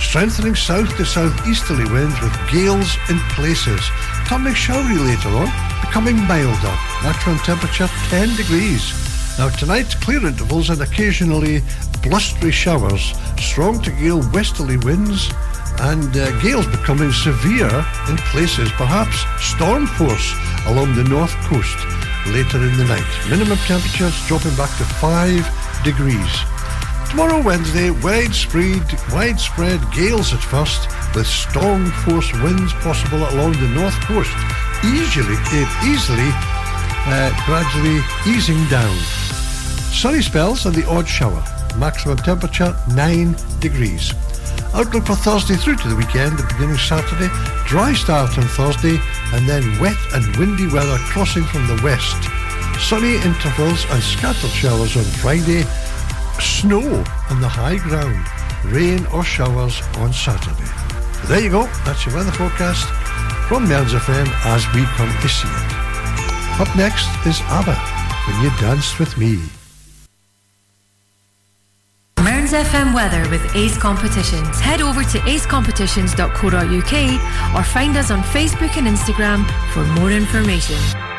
[0.00, 3.80] strengthening south to southeasterly winds with gales in places,
[4.26, 5.46] turning showery later on,
[5.80, 6.76] becoming milder.
[7.04, 8.92] Maximum temperature 10 degrees.
[9.38, 11.62] Now, tonight, clear intervals and occasionally
[12.02, 15.30] blustery showers, strong to gale westerly winds,
[15.80, 17.72] and uh, gales becoming severe
[18.08, 20.34] in places, perhaps storm force
[20.66, 21.76] along the north coast
[22.28, 23.06] later in the night.
[23.28, 26.32] Minimum temperatures dropping back to 5 degrees.
[27.10, 28.82] Tomorrow, Wednesday, widespread,
[29.12, 34.32] widespread gales at first, with storm force winds possible along the north coast,
[34.84, 36.30] easily, eh, easily
[37.04, 38.96] uh, gradually easing down.
[39.92, 41.44] Sunny spells and the odd shower.
[41.76, 44.12] Maximum temperature 9 degrees.
[44.74, 47.28] Outlook for Thursday through to the weekend, the beginning Saturday.
[47.66, 48.96] Dry start on Thursday
[49.34, 52.16] and then wet and windy weather crossing from the west.
[52.80, 55.64] Sunny intervals and scattered showers on Friday.
[56.40, 58.24] Snow on the high ground.
[58.72, 60.70] Rain or showers on Saturday.
[61.26, 61.64] There you go.
[61.84, 62.88] That's your weather forecast
[63.48, 65.82] from Mearns FM as we come to see it.
[66.60, 67.74] Up next is ABBA,
[68.26, 69.61] When You Danced With Me.
[72.42, 74.58] Mearns FM weather with Ace Competitions.
[74.58, 81.11] Head over to acecompetitions.co.uk or find us on Facebook and Instagram for more information.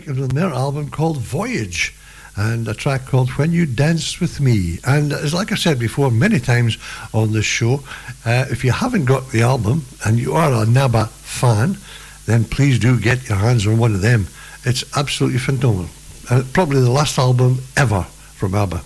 [0.00, 1.94] Taken from their album called Voyage,
[2.36, 4.78] and a track called When You Danced With Me.
[4.84, 6.76] And as like I said before many times
[7.14, 7.80] on this show,
[8.26, 11.78] uh, if you haven't got the album and you are a NABBA fan,
[12.26, 14.26] then please do get your hands on one of them.
[14.64, 15.88] It's absolutely phenomenal.
[16.28, 18.82] And probably the last album ever from ABBA.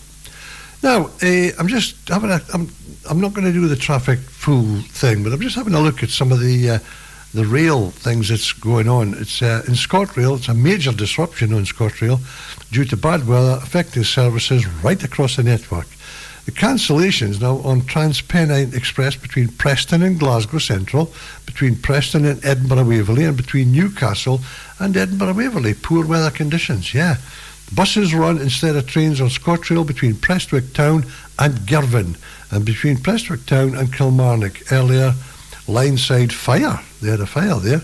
[0.84, 2.40] Now, uh, I'm just having a.
[2.54, 2.68] I'm,
[3.08, 6.04] I'm not going to do the traffic fool thing, but I'm just having a look
[6.04, 6.78] at some of the uh,
[7.32, 9.14] the rail things that's going on.
[9.14, 10.38] It's uh, in ScotRail.
[10.38, 12.18] It's a major disruption on ScotRail
[12.72, 15.86] due to bad weather affecting services right across the network.
[16.46, 21.12] The cancellations now on TransPennine Express between Preston and Glasgow Central,
[21.46, 24.40] between Preston and Edinburgh Waverley, and between Newcastle
[24.78, 25.74] and Edinburgh Waverley.
[25.74, 27.16] Poor weather conditions, yeah.
[27.72, 31.04] Buses run instead of trains on ScotRail between Prestwick Town
[31.38, 32.16] and Girvan,
[32.50, 34.72] and between Prestwick Town and Kilmarnock.
[34.72, 35.14] Earlier,
[35.66, 36.80] Lineside Fire.
[37.00, 37.82] They had a fire there.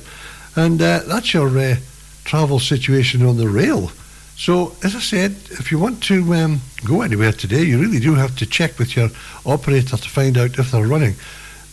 [0.57, 1.77] And uh, that's your uh,
[2.25, 3.91] travel situation on the rail.
[4.37, 8.15] So, as I said, if you want to um, go anywhere today, you really do
[8.15, 9.09] have to check with your
[9.47, 11.15] operator to find out if they're running.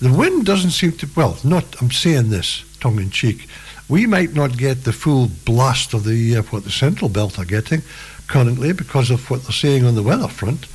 [0.01, 3.47] The wind doesn't seem to, well, not, I'm saying this tongue in cheek.
[3.89, 7.45] We might not get the full blast of the uh, what the central belt are
[7.45, 7.81] getting
[8.27, 10.67] currently because of what they're saying on the weather front,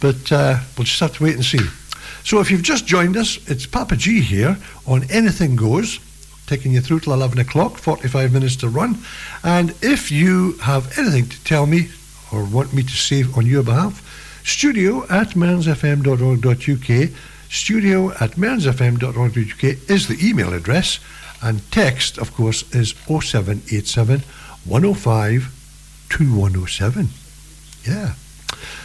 [0.00, 1.60] but uh, we'll just have to wait and see.
[2.28, 5.98] So if you've just joined us, it's Papa G here on Anything Goes,
[6.46, 8.98] taking you through till 11 o'clock, 45 minutes to run.
[9.42, 11.88] And if you have anything to tell me
[12.30, 14.04] or want me to say on your behalf,
[14.44, 17.10] studio at mearnsfm.org.uk,
[17.48, 21.00] studio at mearnsfm.org.uk is the email address,
[21.42, 24.20] and text, of course, is 0787
[24.66, 27.08] 105 2107.
[27.86, 28.12] Yeah.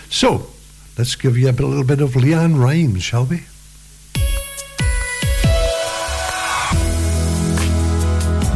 [0.09, 0.52] So,
[0.97, 3.43] let's give you a little bit of LeAnn Rimes, shall we?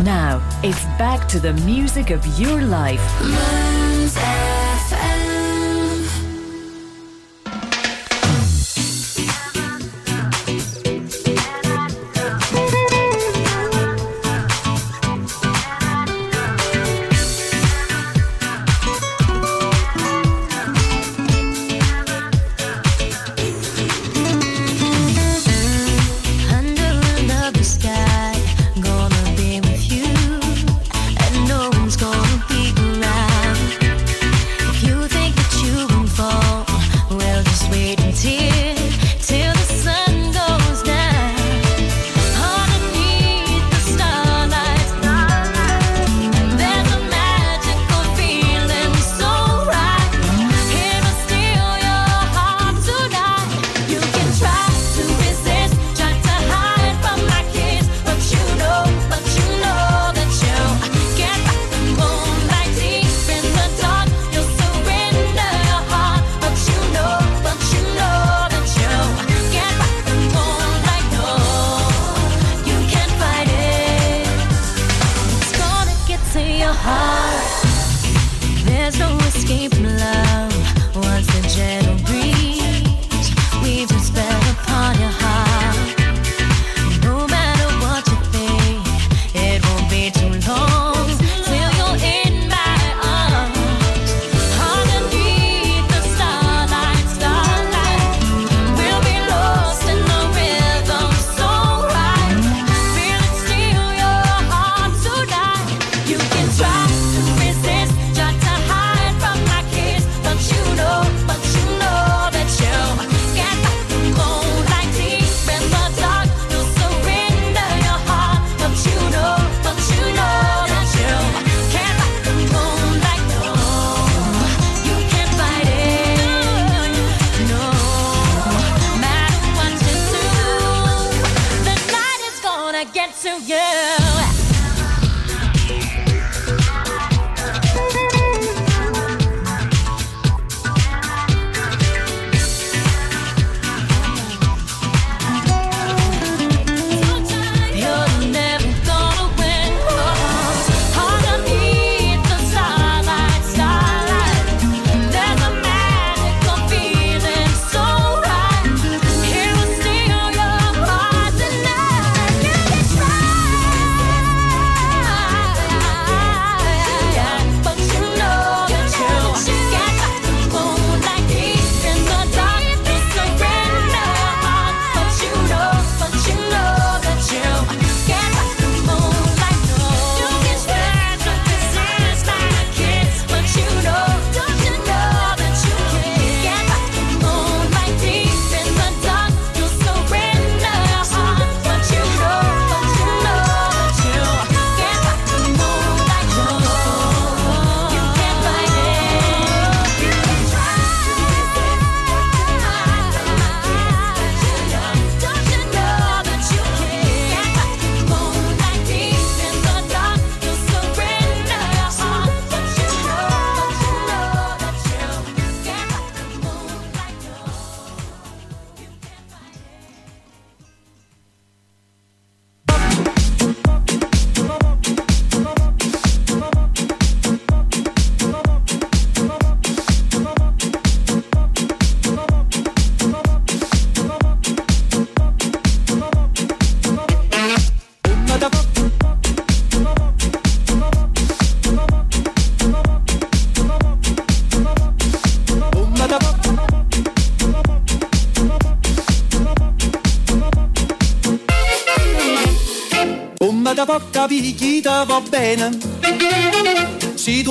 [0.04, 3.67] Now, it's back to the music of your life.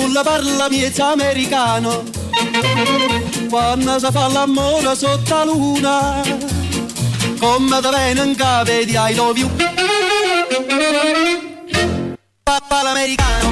[0.07, 2.03] Se tu la parla miezza americano,
[3.49, 6.21] quando si fa l'amore sotto la luna,
[7.37, 9.49] come te viene in capo di I love you.
[12.43, 13.46] Papà l'americano.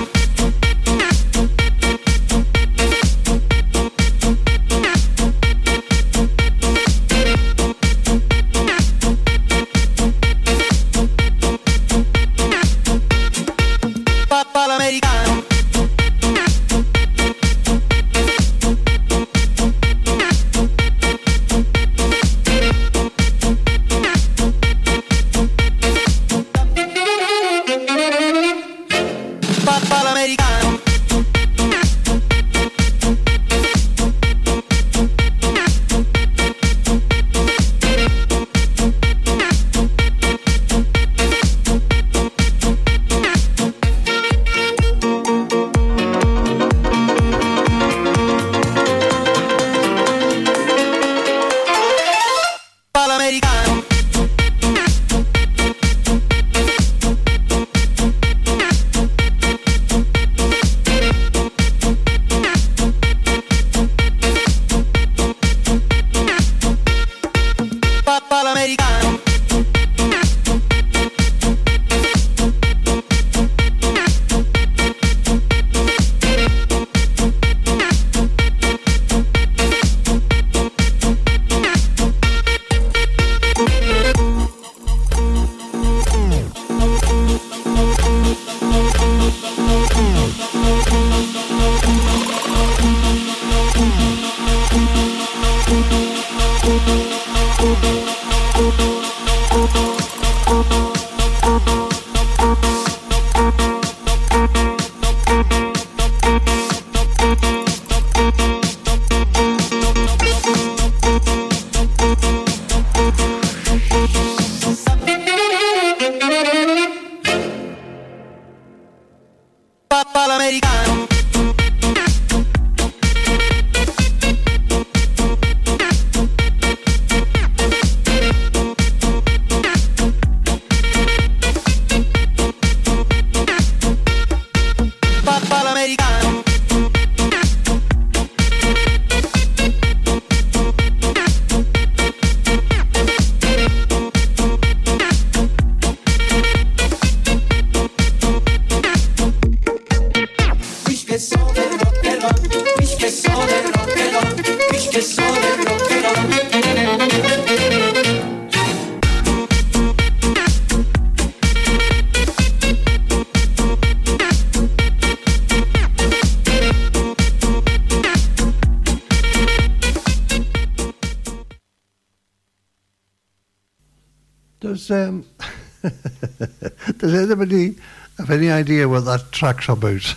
[179.36, 180.16] Track's about?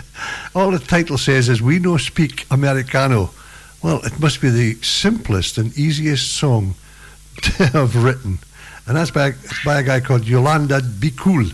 [0.54, 3.30] All the title says is "We No Speak Americano."
[3.82, 6.74] Well, it must be the simplest and easiest song
[7.42, 8.38] to have written,
[8.86, 9.32] and that's by,
[9.64, 11.46] by a guy called Yolanda Be Cool.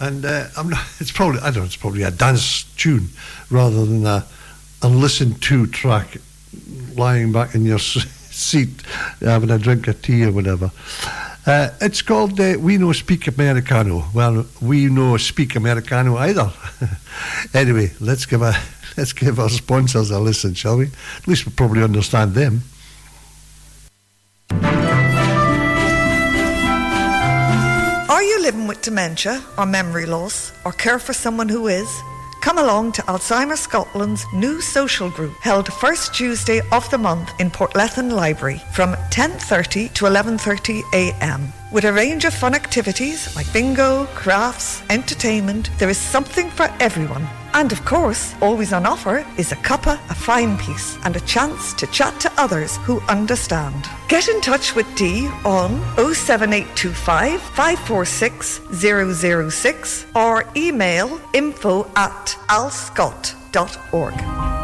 [0.00, 3.08] And uh, not, it's probably I don't know, it's probably a dance tune
[3.50, 4.24] rather than a,
[4.82, 6.18] a listen to track
[6.94, 8.82] lying back in your seat
[9.20, 10.70] having a drink of tea or whatever.
[11.46, 14.04] Uh, it's called uh, We No Speak Americano.
[14.14, 16.50] Well, we no speak Americano either.
[17.54, 18.54] anyway, let's give a
[18.96, 20.86] let's give our sponsors a listen, shall we?
[21.18, 22.62] At least we probably understand them.
[28.08, 32.02] Are you living with dementia or memory loss or care for someone who is?
[32.44, 37.50] Come along to Alzheimer's Scotland's new social group held first Tuesday of the month in
[37.50, 41.50] Portlethen Library from 10:30 to 11:30 a.m.
[41.72, 47.26] With a range of fun activities like bingo, crafts, entertainment, there is something for everyone.
[47.54, 51.72] And of course, always on offer is a cuppa, a fine piece, and a chance
[51.74, 53.88] to chat to others who understand.
[54.08, 64.63] Get in touch with Dee on 07825 546 006 or email info at alzscot.org.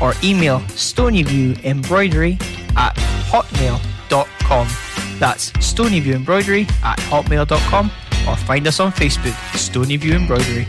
[0.00, 2.40] or email stonyviewembroidery
[2.76, 2.94] at
[3.30, 4.68] hotmail.com.
[5.18, 7.90] That's stonyviewembroidery at hotmail.com
[8.28, 10.66] or find us on Facebook, Stonyview Embroidery.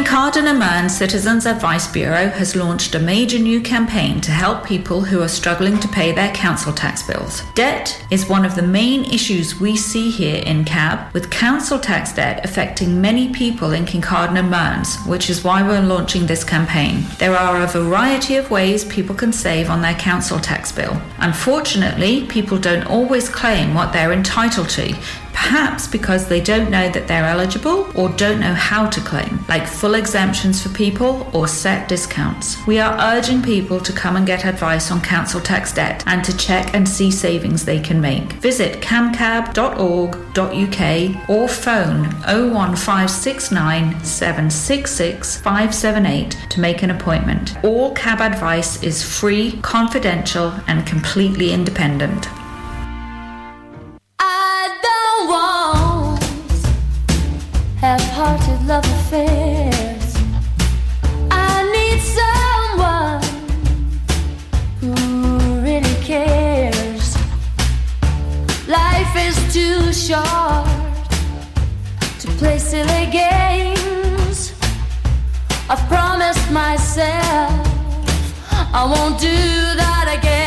[0.00, 5.02] Kincardine and Mearn Citizens Advice Bureau has launched a major new campaign to help people
[5.02, 7.42] who are struggling to pay their council tax bills.
[7.54, 12.14] Debt is one of the main issues we see here in CAB, with council tax
[12.14, 17.04] debt affecting many people in Kincardine and Mearns, which is why we're launching this campaign.
[17.18, 20.98] There are a variety of ways people can save on their council tax bill.
[21.18, 24.96] Unfortunately, people don't always claim what they're entitled to,
[25.32, 29.66] perhaps because they don't know that they're eligible or don't know how to claim, like
[29.66, 32.56] full exemptions for people or set discounts.
[32.66, 36.36] We are urging people to come and get advice on council tax debt and to
[36.36, 38.34] check and see savings they can make.
[38.34, 47.56] Visit camcab.org.uk or phone 01569 766 578 to make an appointment.
[47.64, 52.28] All cab advice is free, confidential, and completely independent.
[58.30, 60.16] Half-hearted love affairs.
[61.30, 63.22] I need someone
[64.80, 64.94] who
[65.60, 67.16] really cares.
[68.68, 70.66] Life is too short
[72.20, 74.54] to play silly games.
[75.68, 77.66] I've promised myself
[78.72, 79.38] I won't do
[79.82, 80.39] that again.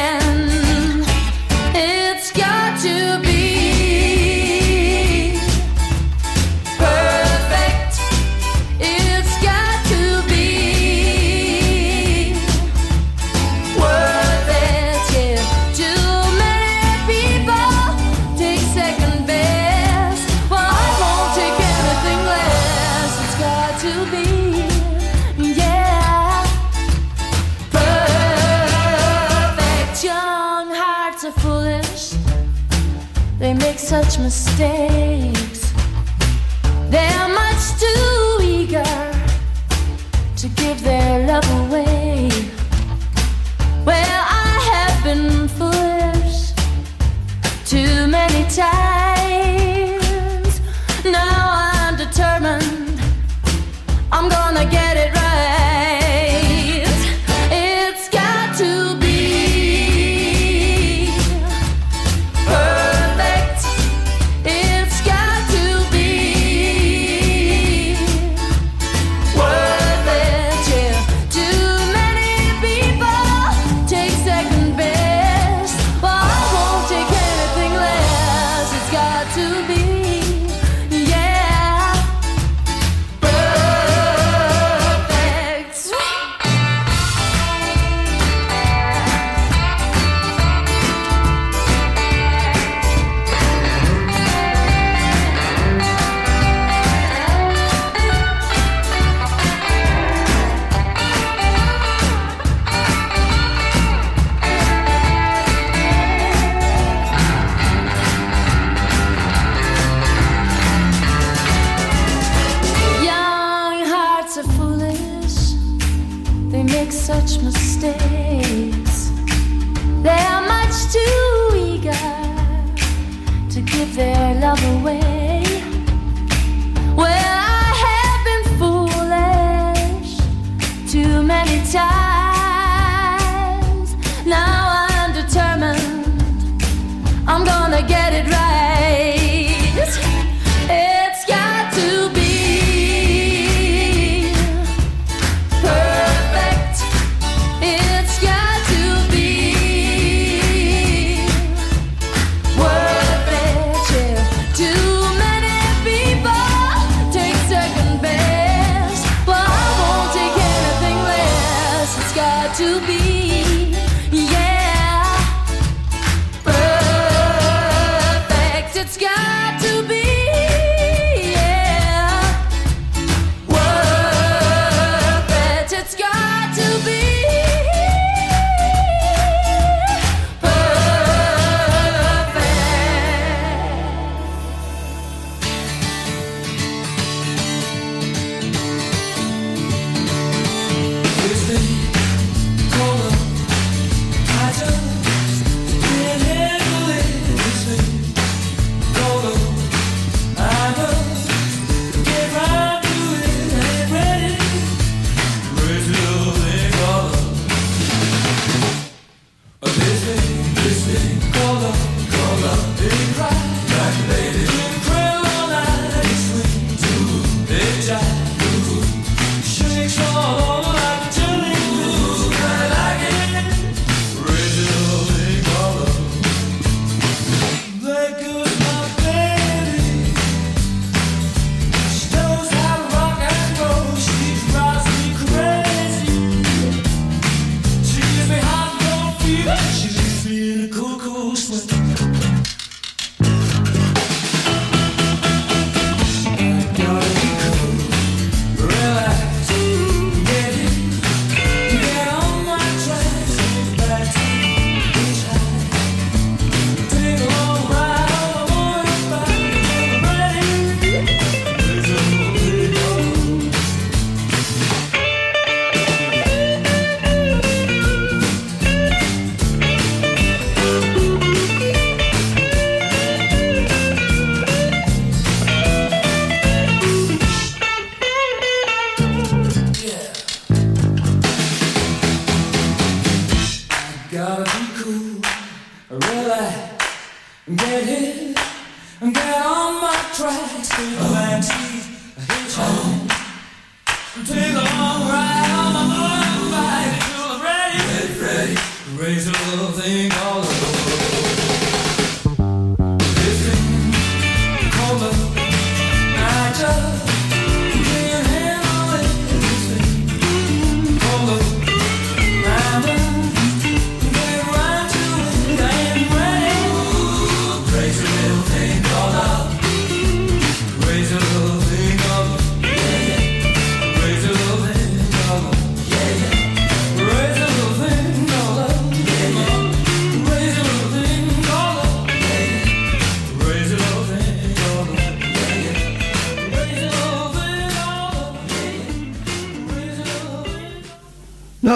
[47.74, 48.93] Too many times.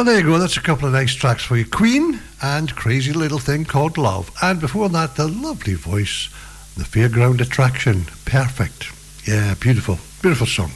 [0.07, 0.39] There you go.
[0.39, 1.65] That's a couple of nice tracks for you.
[1.65, 4.31] Queen and Crazy Little Thing Called Love.
[4.41, 6.29] And before that, the lovely voice,
[6.77, 8.05] the Fairground Attraction.
[8.23, 8.87] Perfect.
[9.27, 9.99] Yeah, beautiful.
[10.21, 10.71] Beautiful song.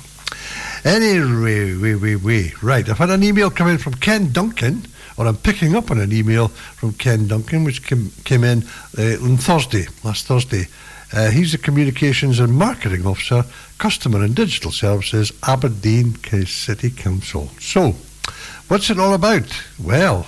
[0.84, 2.52] Anyway, we, we, we.
[2.62, 4.86] Right, I've had an email come in from Ken Duncan,
[5.16, 8.66] or I'm picking up on an email from Ken Duncan, which came, came in
[8.98, 10.68] uh, on Thursday, last Thursday.
[11.14, 13.46] Uh, he's the Communications and Marketing Officer,
[13.78, 17.50] Customer and Digital Services, Aberdeen City Council.
[17.62, 17.96] So,
[18.72, 19.52] What's it all about?
[19.84, 20.28] Well,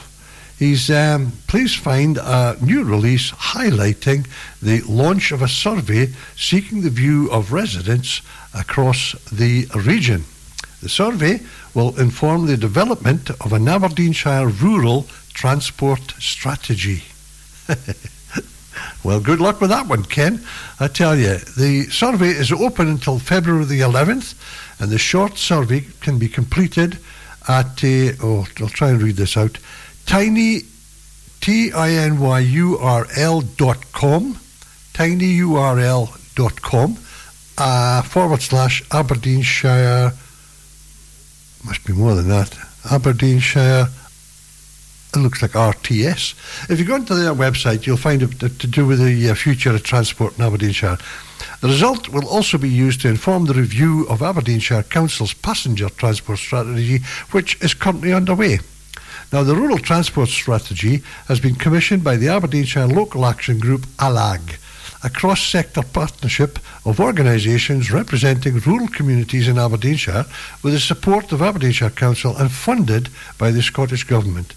[0.59, 4.27] he's um, please find a new release highlighting
[4.61, 8.21] the launch of a survey seeking the view of residents
[8.53, 10.25] across the region.
[10.81, 11.39] The survey
[11.73, 15.03] will inform the development of an Aberdeenshire rural
[15.33, 17.03] transport strategy.
[19.05, 20.43] well, good luck with that one, Ken.
[20.81, 24.35] I tell you, the survey is open until February the 11th,
[24.81, 26.97] and the short survey can be completed
[27.47, 29.57] at, uh, oh, I'll try and read this out,
[30.05, 30.61] tiny,
[31.41, 31.81] T-I-N-Y-U-R-L
[33.41, 34.37] dot com,
[34.93, 36.97] tinyurl dot com,
[37.57, 40.13] uh, forward slash Aberdeenshire,
[41.65, 42.57] must be more than that,
[42.91, 43.87] Aberdeenshire,
[45.15, 46.69] it looks like RTS.
[46.69, 49.35] If you go onto their website, you'll find it to to do with the uh,
[49.35, 50.97] future of transport in Aberdeenshire.
[51.61, 56.39] The result will also be used to inform the review of Aberdeenshire Council's passenger transport
[56.39, 56.99] strategy,
[57.31, 58.59] which is currently underway.
[59.31, 64.57] Now, the Rural Transport Strategy has been commissioned by the Aberdeenshire Local Action Group, ALAG,
[65.03, 70.25] a cross sector partnership of organisations representing rural communities in Aberdeenshire
[70.61, 74.53] with the support of Aberdeenshire Council and funded by the Scottish Government.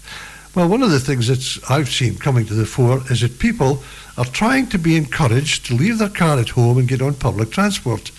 [0.55, 3.83] Well, one of the things that I've seen coming to the fore is that people
[4.17, 7.51] are trying to be encouraged to leave their car at home and get on public
[7.51, 8.11] transport.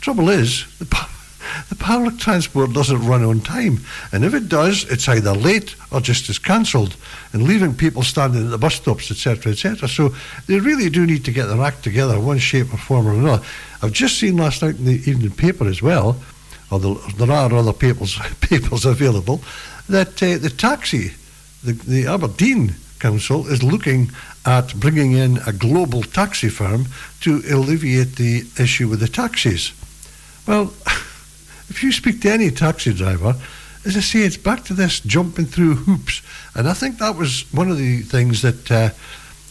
[0.00, 0.84] Trouble is, the,
[1.68, 3.80] the public transport doesn't run on time,
[4.10, 6.96] and if it does, it's either late or just is cancelled,
[7.32, 9.86] and leaving people standing at the bus stops, etc., etc.
[9.88, 10.14] So
[10.46, 13.44] they really do need to get their act together, one shape or form or another.
[13.82, 16.16] I've just seen last night in the evening paper as well,
[16.70, 19.42] although there are other papers papers available,
[19.88, 21.12] that uh, the taxi,
[21.64, 24.10] the, the Aberdeen Council is looking
[24.44, 26.86] at bringing in a global taxi firm
[27.20, 29.72] to alleviate the issue with the taxis.
[30.46, 30.72] Well,
[31.68, 33.36] if you speak to any taxi driver,
[33.84, 36.22] as I say, it's back to this jumping through hoops.
[36.54, 38.90] And I think that was one of the things that uh,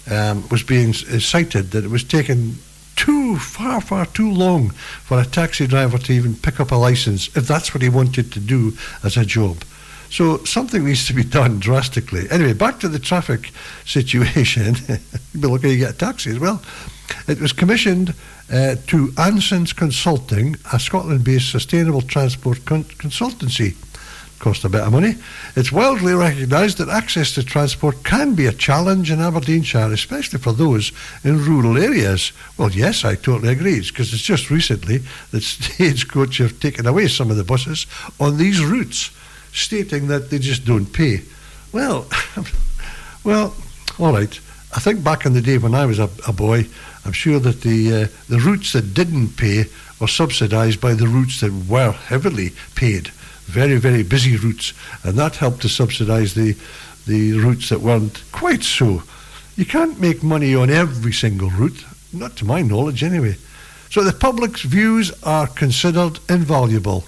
[0.10, 2.56] um, was being cited, that it was taking
[2.96, 7.36] too far, far too long for a taxi driver to even pick up a license
[7.36, 8.74] if that's what he wanted to do
[9.04, 9.64] as a job.
[10.12, 12.30] So something needs to be done drastically.
[12.30, 13.52] Anyway, back to the traffic
[13.86, 14.76] situation.
[14.90, 16.62] You'd be looking to get a taxi as well.
[17.30, 18.14] It was commissioned
[18.52, 23.76] uh, to Anson's Consulting, a Scotland-based sustainable transport con- consultancy.
[24.40, 25.16] Cost a bit of money.
[25.56, 30.52] It's widely recognised that access to transport can be a challenge in Aberdeenshire, especially for
[30.52, 30.92] those
[31.24, 32.34] in rural areas.
[32.58, 37.32] Well, yes, I totally agree, because it's just recently that Stagecoach have taken away some
[37.32, 37.86] of the buses
[38.20, 39.12] on these routes,
[39.54, 41.22] stating that they just don't pay.
[41.72, 42.08] Well,
[43.24, 43.56] well,
[44.00, 44.40] all right.
[44.74, 46.66] I think back in the day when I was a, a boy,
[47.06, 49.66] I'm sure that the uh, the routes that didn't pay
[50.00, 53.10] were subsidised by the routes that were heavily paid,
[53.46, 54.74] very very busy routes,
[55.04, 56.56] and that helped to subsidise the
[57.06, 59.04] the routes that weren't quite so.
[59.58, 63.36] You can't make money on every single route, not to my knowledge anyway.
[63.90, 67.04] So the public's views are considered invaluable.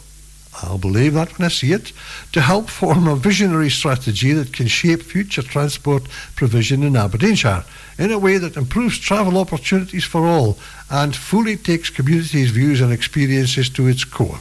[0.61, 1.91] I'll believe that when I see it,
[2.31, 6.03] to help form a visionary strategy that can shape future transport
[6.35, 7.65] provision in Aberdeenshire
[7.97, 10.57] in a way that improves travel opportunities for all
[10.89, 14.39] and fully takes communities' views and experiences to its core.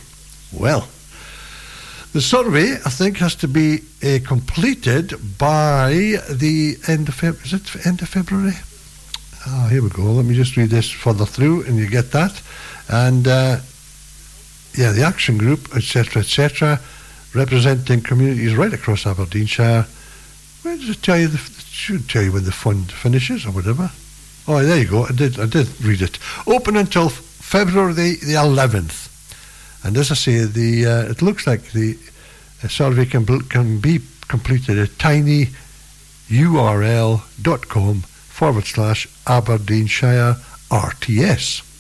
[0.52, 0.88] Well,
[2.12, 7.54] the survey, I think, has to be uh, completed by the end of Feb- is
[7.54, 8.52] it end of February?
[9.46, 10.02] Ah, here we go.
[10.02, 12.40] Let me just read this further through, and you get that.
[12.88, 13.60] And uh,
[14.74, 16.80] yeah, the action group, etc., etc.,
[17.34, 19.86] representing communities right across Aberdeenshire.
[20.62, 21.28] Where does it tell you?
[21.28, 23.90] The, it should tell you when the fund finishes or whatever.
[24.46, 25.04] Oh, there you go.
[25.04, 25.38] I did.
[25.38, 26.18] I did read it.
[26.46, 29.08] Open until February the the eleventh.
[29.84, 31.98] And as I say, the uh, it looks like the
[32.62, 35.54] uh, survey can can be completed at tinyurl.com
[38.00, 40.36] forward slash Aberdeenshire
[40.70, 41.71] RTS.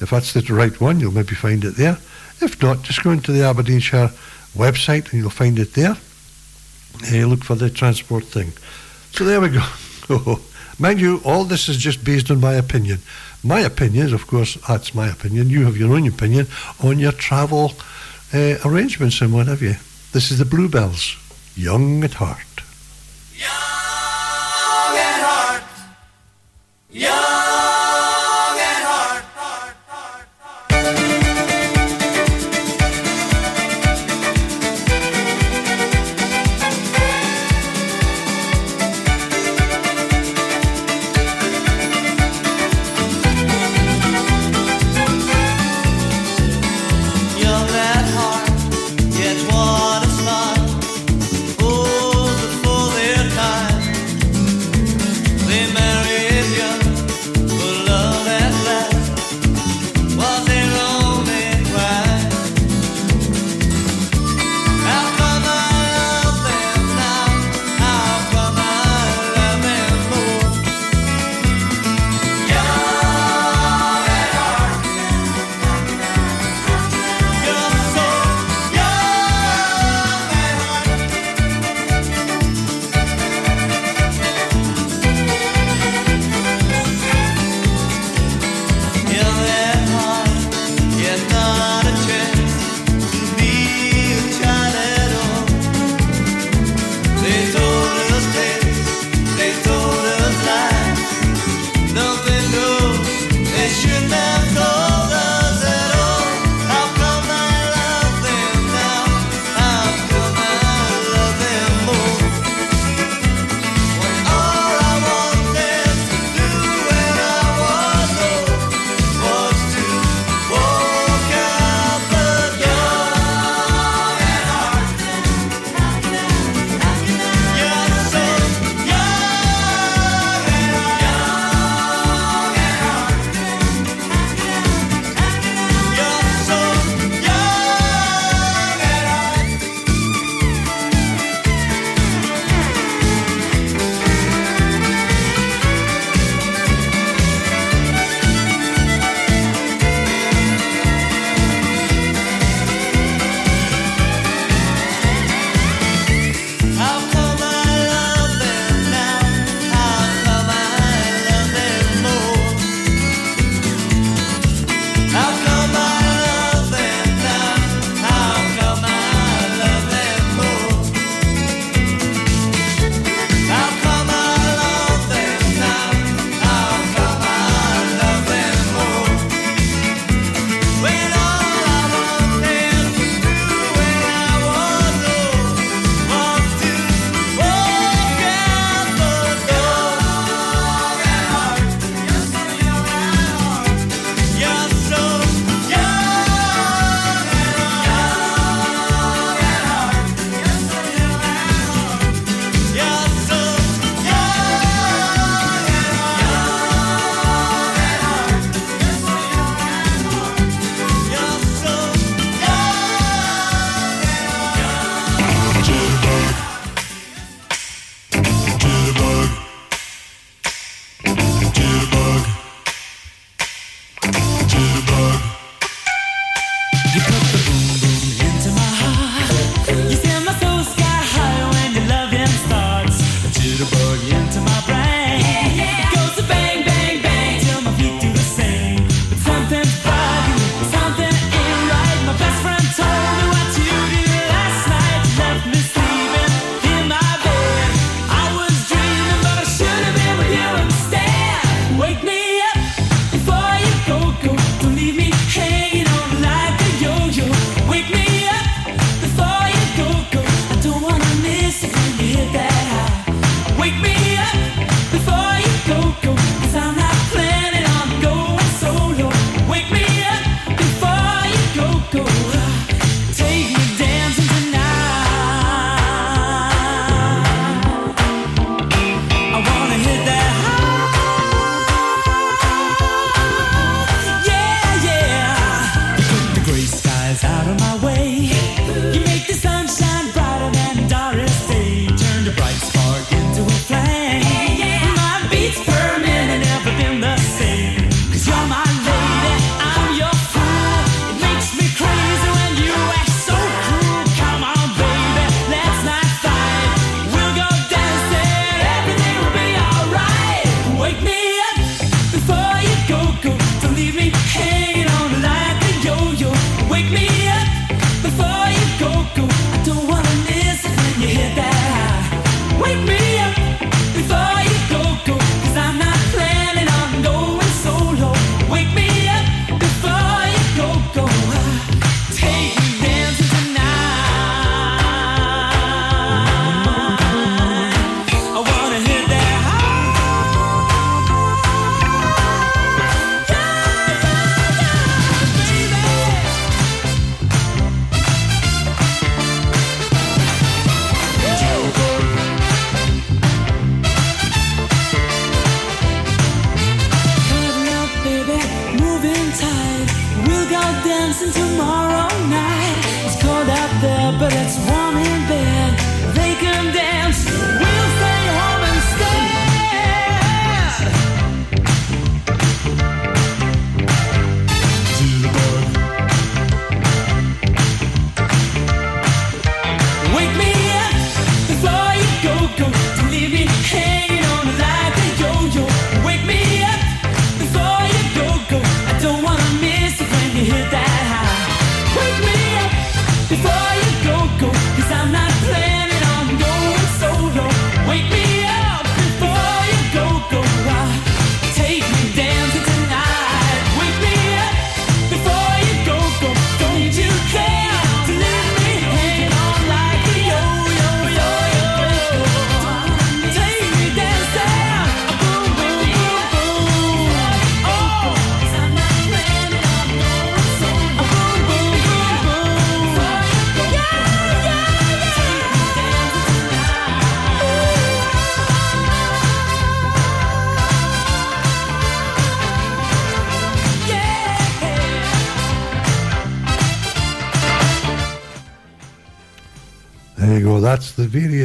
[0.00, 1.98] If that's the right one, you'll maybe find it there.
[2.40, 4.10] If not, just go into the Aberdeenshire
[4.54, 5.96] website and you'll find it there.
[7.02, 8.52] Hey, look for the transport thing.
[9.12, 10.40] So there we go.
[10.78, 13.00] Mind you, all this is just based on my opinion.
[13.42, 15.50] My opinion of course, that's my opinion.
[15.50, 16.46] You have your own opinion
[16.82, 17.72] on your travel
[18.32, 19.74] uh, arrangements and what have you.
[20.12, 21.16] This is the Bluebells,
[21.56, 22.38] Young at Heart.
[23.36, 25.62] Young at heart.
[26.90, 27.27] Young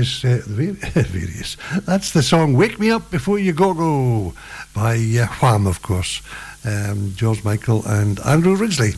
[0.04, 1.58] various, uh, various.
[1.86, 4.34] That's the song "Wake Me Up Before You Go Go"
[4.74, 6.22] by uh, Wham, of course,
[6.66, 8.96] um, George Michael and Andrew Ridgeley.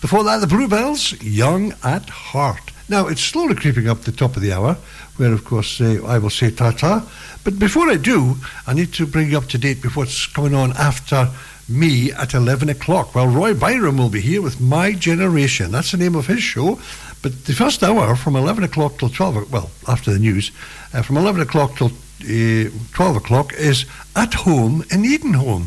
[0.00, 4.42] Before that, the Bluebells, "Young at Heart." Now it's slowly creeping up the top of
[4.42, 4.76] the hour,
[5.16, 7.08] where of course uh, I will say ta-ta.
[7.44, 8.36] But before I do,
[8.66, 11.28] I need to bring you up to date with what's coming on after
[11.68, 13.14] me at 11 o'clock.
[13.14, 15.70] Well, Roy Byram will be here with My Generation.
[15.70, 16.80] That's the name of his show.
[17.22, 20.52] But the first hour from 11 o'clock till 12, o- well, after the news,
[20.94, 25.66] uh, from 11 o'clock till uh, 12 o'clock is At Home in Edenholm.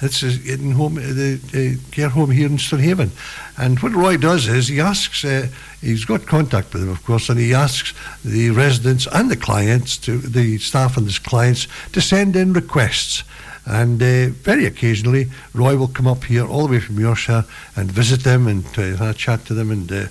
[0.00, 3.10] It's Eden home, uh, the care home here in Stonehaven.
[3.56, 5.48] And what Roy does is he asks, uh,
[5.80, 7.94] he's got contact with them, of course, and he asks
[8.24, 13.24] the residents and the clients, to the staff and the clients, to send in requests.
[13.66, 17.44] And uh, very occasionally, Roy will come up here all the way from Yorkshire
[17.74, 19.72] and visit them and uh, chat to them.
[19.72, 20.06] And, uh,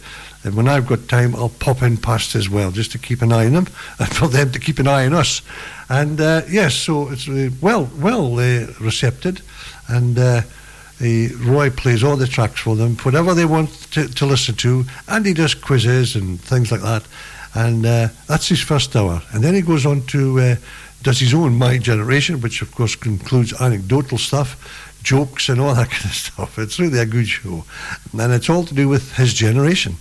[0.48, 3.34] and when I've got time, I'll pop in past as well, just to keep an
[3.34, 3.68] eye on them
[4.00, 5.42] and for them to keep an eye on us.
[5.90, 9.42] And uh, yes, so it's uh, well, well uh, recepted.
[9.90, 10.42] And uh,
[11.02, 15.26] Roy plays all the tracks for them, whatever they want to, to listen to, and
[15.26, 17.04] he does quizzes and things like that.
[17.54, 19.22] And uh, that's his first hour.
[19.34, 20.56] And then he goes on to uh,
[21.04, 25.90] does his own My Generation, which of course includes anecdotal stuff, jokes, and all that
[25.92, 26.58] kind of stuff.
[26.58, 27.66] It's really a good show,
[28.18, 29.98] and it's all to do with his generation.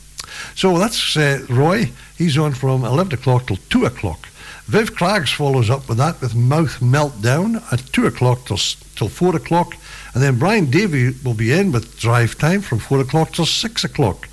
[0.54, 1.90] So that's uh, Roy.
[2.16, 4.28] He's on from 11 o'clock till 2 o'clock.
[4.66, 8.58] Viv Craggs follows up with that with Mouth Meltdown at 2 o'clock till,
[8.96, 9.74] till 4 o'clock.
[10.12, 13.84] And then Brian Davey will be in with Drive Time from 4 o'clock till 6
[13.84, 14.28] o'clock.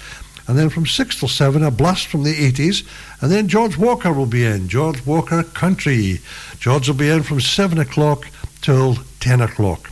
[0.48, 2.86] And then from 6 till 7, a blast from the 80s.
[3.22, 6.20] And then George Walker will be in, George Walker Country.
[6.60, 8.28] George will be in from 7 o'clock
[8.62, 9.90] till 10 o'clock.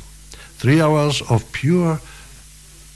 [0.58, 2.00] Three hours of pure,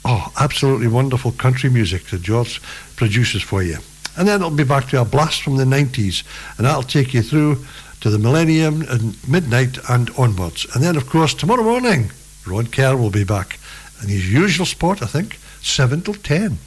[0.06, 2.62] oh, absolutely wonderful country music that George
[2.94, 3.78] produces for you.
[4.16, 6.22] And then it'll be back to a blast from the 90s,
[6.56, 7.64] and that'll take you through
[8.00, 10.66] to the millennium and midnight and onwards.
[10.74, 12.10] And then, of course, tomorrow morning,
[12.46, 13.58] Ron Kerr will be back.
[14.00, 16.58] And his usual spot, I think, 7 till 10.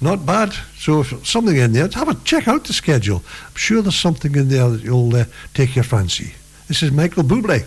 [0.00, 0.54] Not bad.
[0.76, 3.22] So if something in there, have a check out the schedule.
[3.48, 5.24] I'm sure there's something in there that you'll uh,
[5.54, 6.34] take your fancy.
[6.68, 7.66] This is Michael Bublé,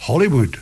[0.00, 0.58] Hollywood.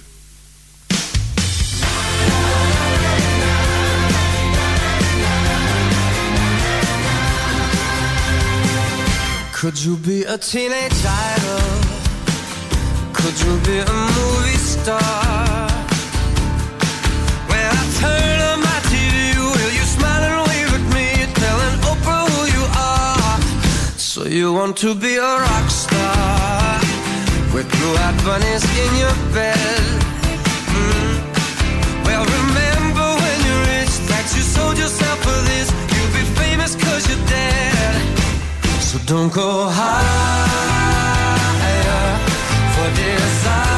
[9.65, 11.81] Could you be a teenage idol?
[13.15, 15.01] Could you be a movie star?
[17.49, 22.29] When I turn on my TV, will you smile and wave at me, telling Oprah
[22.29, 23.41] who you are?
[23.97, 26.81] So you want to be a rock star
[27.55, 29.85] with blue-eyed bunnies in your bed?
[30.77, 32.05] Mm.
[32.05, 35.73] Well, remember when you're rich that you sold yourself for this?
[35.95, 38.24] You'll be famous 'cause you're dead.
[38.95, 40.87] So don't go higher
[42.75, 43.75] for desire.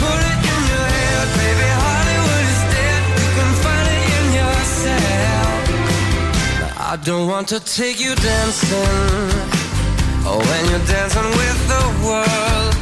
[0.00, 1.68] Put it in your head, baby.
[1.84, 3.02] Hollywood is dead.
[3.20, 5.58] You can find it in yourself.
[6.80, 9.28] I don't want to take you dancing.
[10.24, 12.74] Oh, when you're dancing with the world.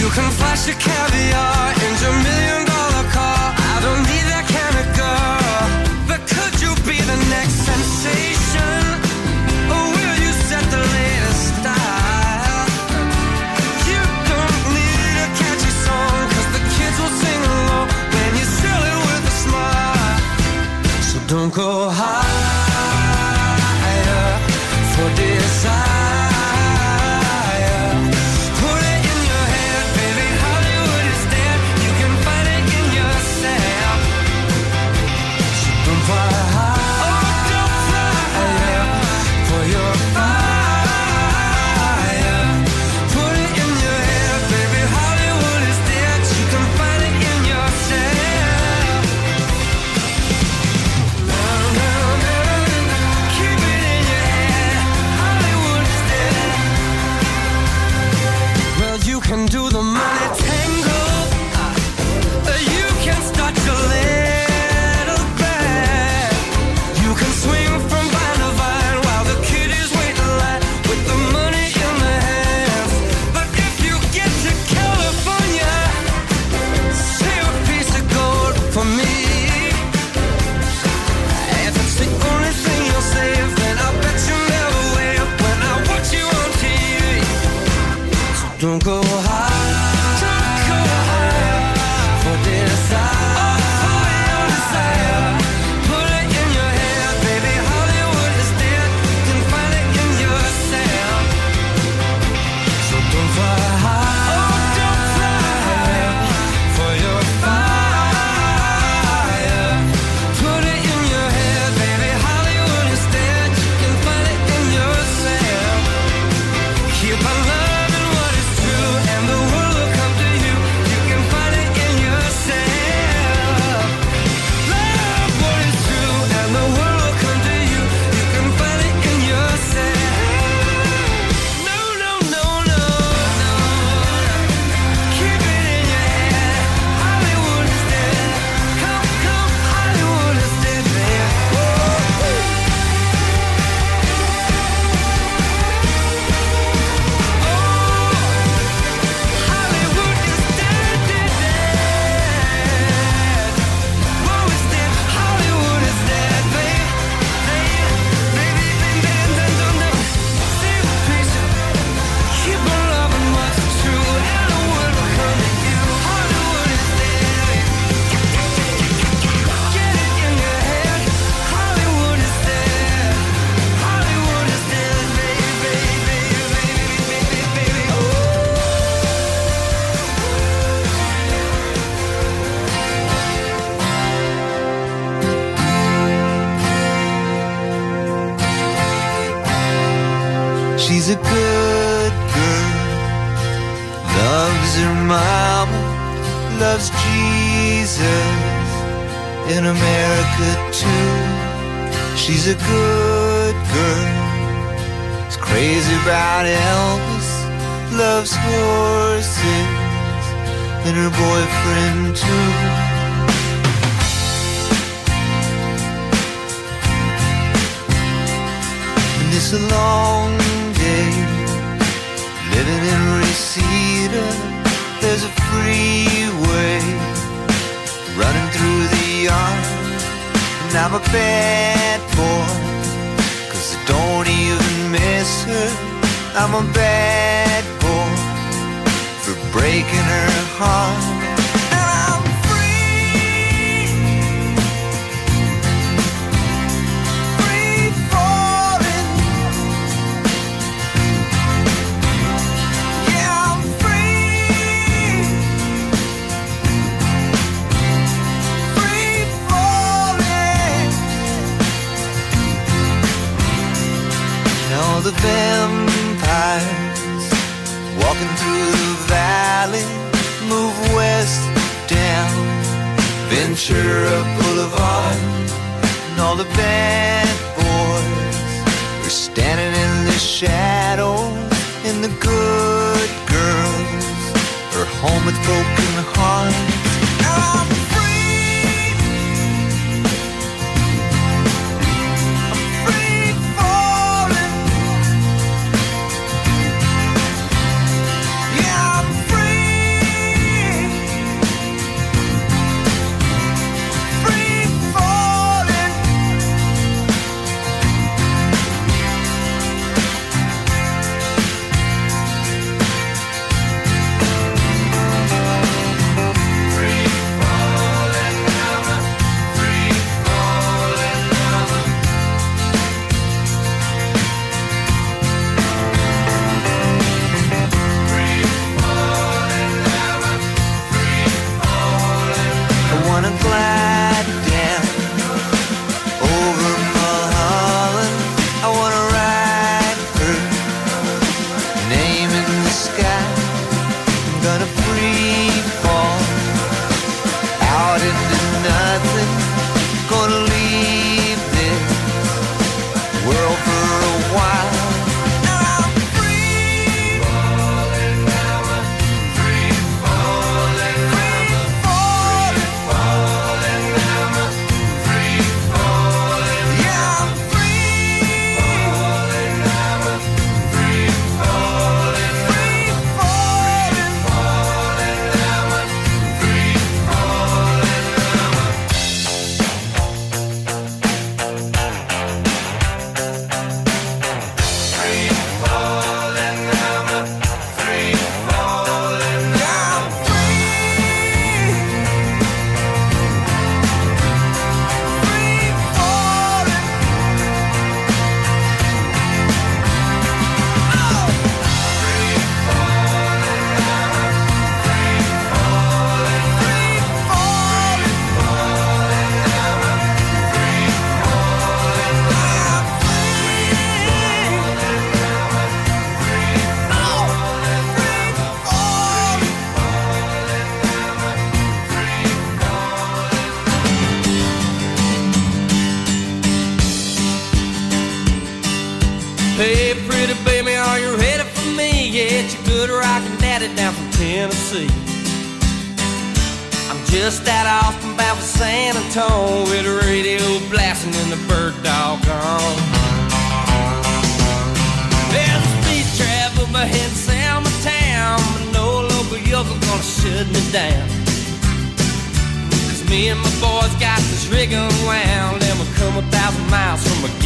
[0.00, 2.61] You can flash your caviar in your million
[21.32, 22.20] don't go higher
[24.92, 26.01] for desire.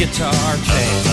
[0.07, 1.07] guitar case.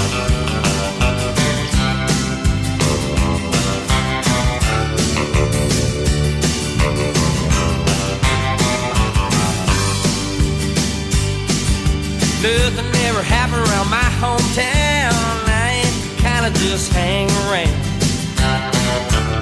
[12.42, 15.12] Nothing ever happened around my hometown.
[15.48, 15.82] I
[16.18, 17.74] kinda just hang around.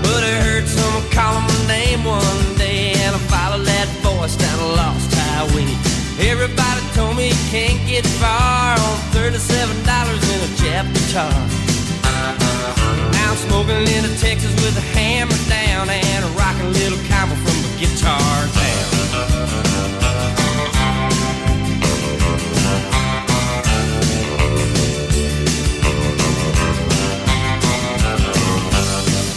[0.02, 4.58] But I heard someone call my name one day, and I followed that voice down
[4.60, 5.76] a lost highway.
[6.18, 9.01] Everybody told me you can't get far on
[11.12, 11.30] guitar.
[13.12, 17.56] Now I'm smoking into Texas with a hammer down and a rocking little combo from
[17.68, 18.88] a guitar town.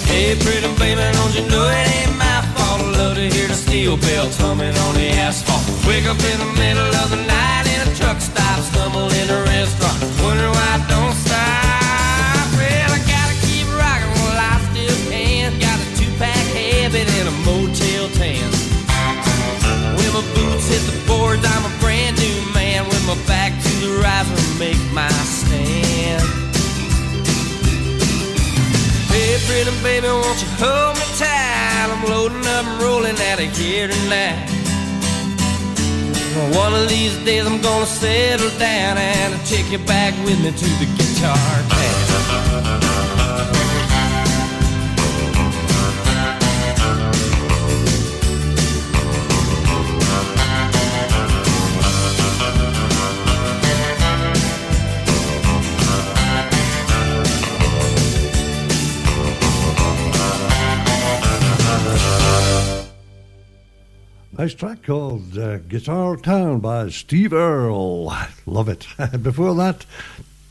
[0.08, 2.80] Hey, pretty baby, don't you know it ain't my fault?
[2.80, 5.68] I love to hear the steel bells humming on the asphalt.
[5.86, 9.45] Wake up in the middle of the night in a truck stop, stumbling around.
[29.46, 31.88] Pretty baby, won't you hold me tight?
[31.90, 34.50] I'm loading up and rolling out of here tonight.
[36.54, 40.52] One of these days I'm gonna settle down and I'll take you back with me
[40.52, 42.35] to the guitar town.
[64.46, 68.14] Nice track called uh, Guitar Town by Steve Earle.
[68.46, 68.86] Love it.
[69.24, 69.88] Before that,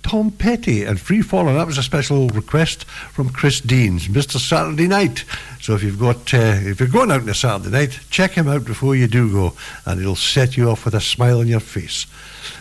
[0.02, 1.54] Tom Petty and Free Falling.
[1.54, 4.40] That was a special request from Chris Deans, Mr.
[4.40, 5.24] Saturday Night.
[5.60, 8.48] So if you've got, uh, if you're going out on a Saturday night, check him
[8.48, 9.52] out before you do go,
[9.86, 12.06] and it'll set you off with a smile on your face.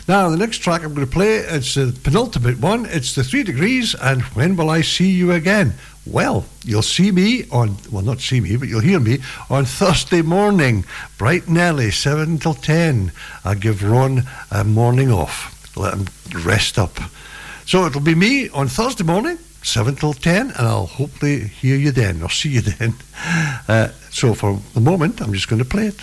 [0.07, 2.85] Now, the next track I'm going to play, it's the penultimate one.
[2.85, 5.73] It's the Three Degrees, and When Will I See You Again?
[6.05, 9.19] Well, you'll see me on, well, not see me, but you'll hear me
[9.49, 10.84] on Thursday morning,
[11.17, 13.11] bright and early, 7 till 10.
[13.45, 16.07] I give Ron a morning off, let him
[16.43, 16.99] rest up.
[17.65, 21.91] So it'll be me on Thursday morning, 7 till 10, and I'll hopefully hear you
[21.91, 22.95] then, or see you then.
[23.67, 26.01] Uh, so for the moment, I'm just going to play it.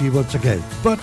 [0.00, 0.64] For once again.
[0.82, 0.98] But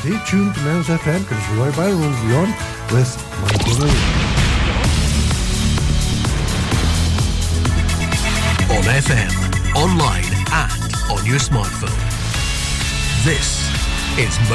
[0.00, 2.48] stay tuned to Mearns FM because Roy Byron will be on
[2.90, 3.10] with
[3.42, 4.00] Michael Murray.
[8.72, 9.32] On FM,
[9.76, 10.24] online,
[10.56, 11.92] and on your smartphone.
[13.26, 13.60] This
[14.16, 14.50] is Mearns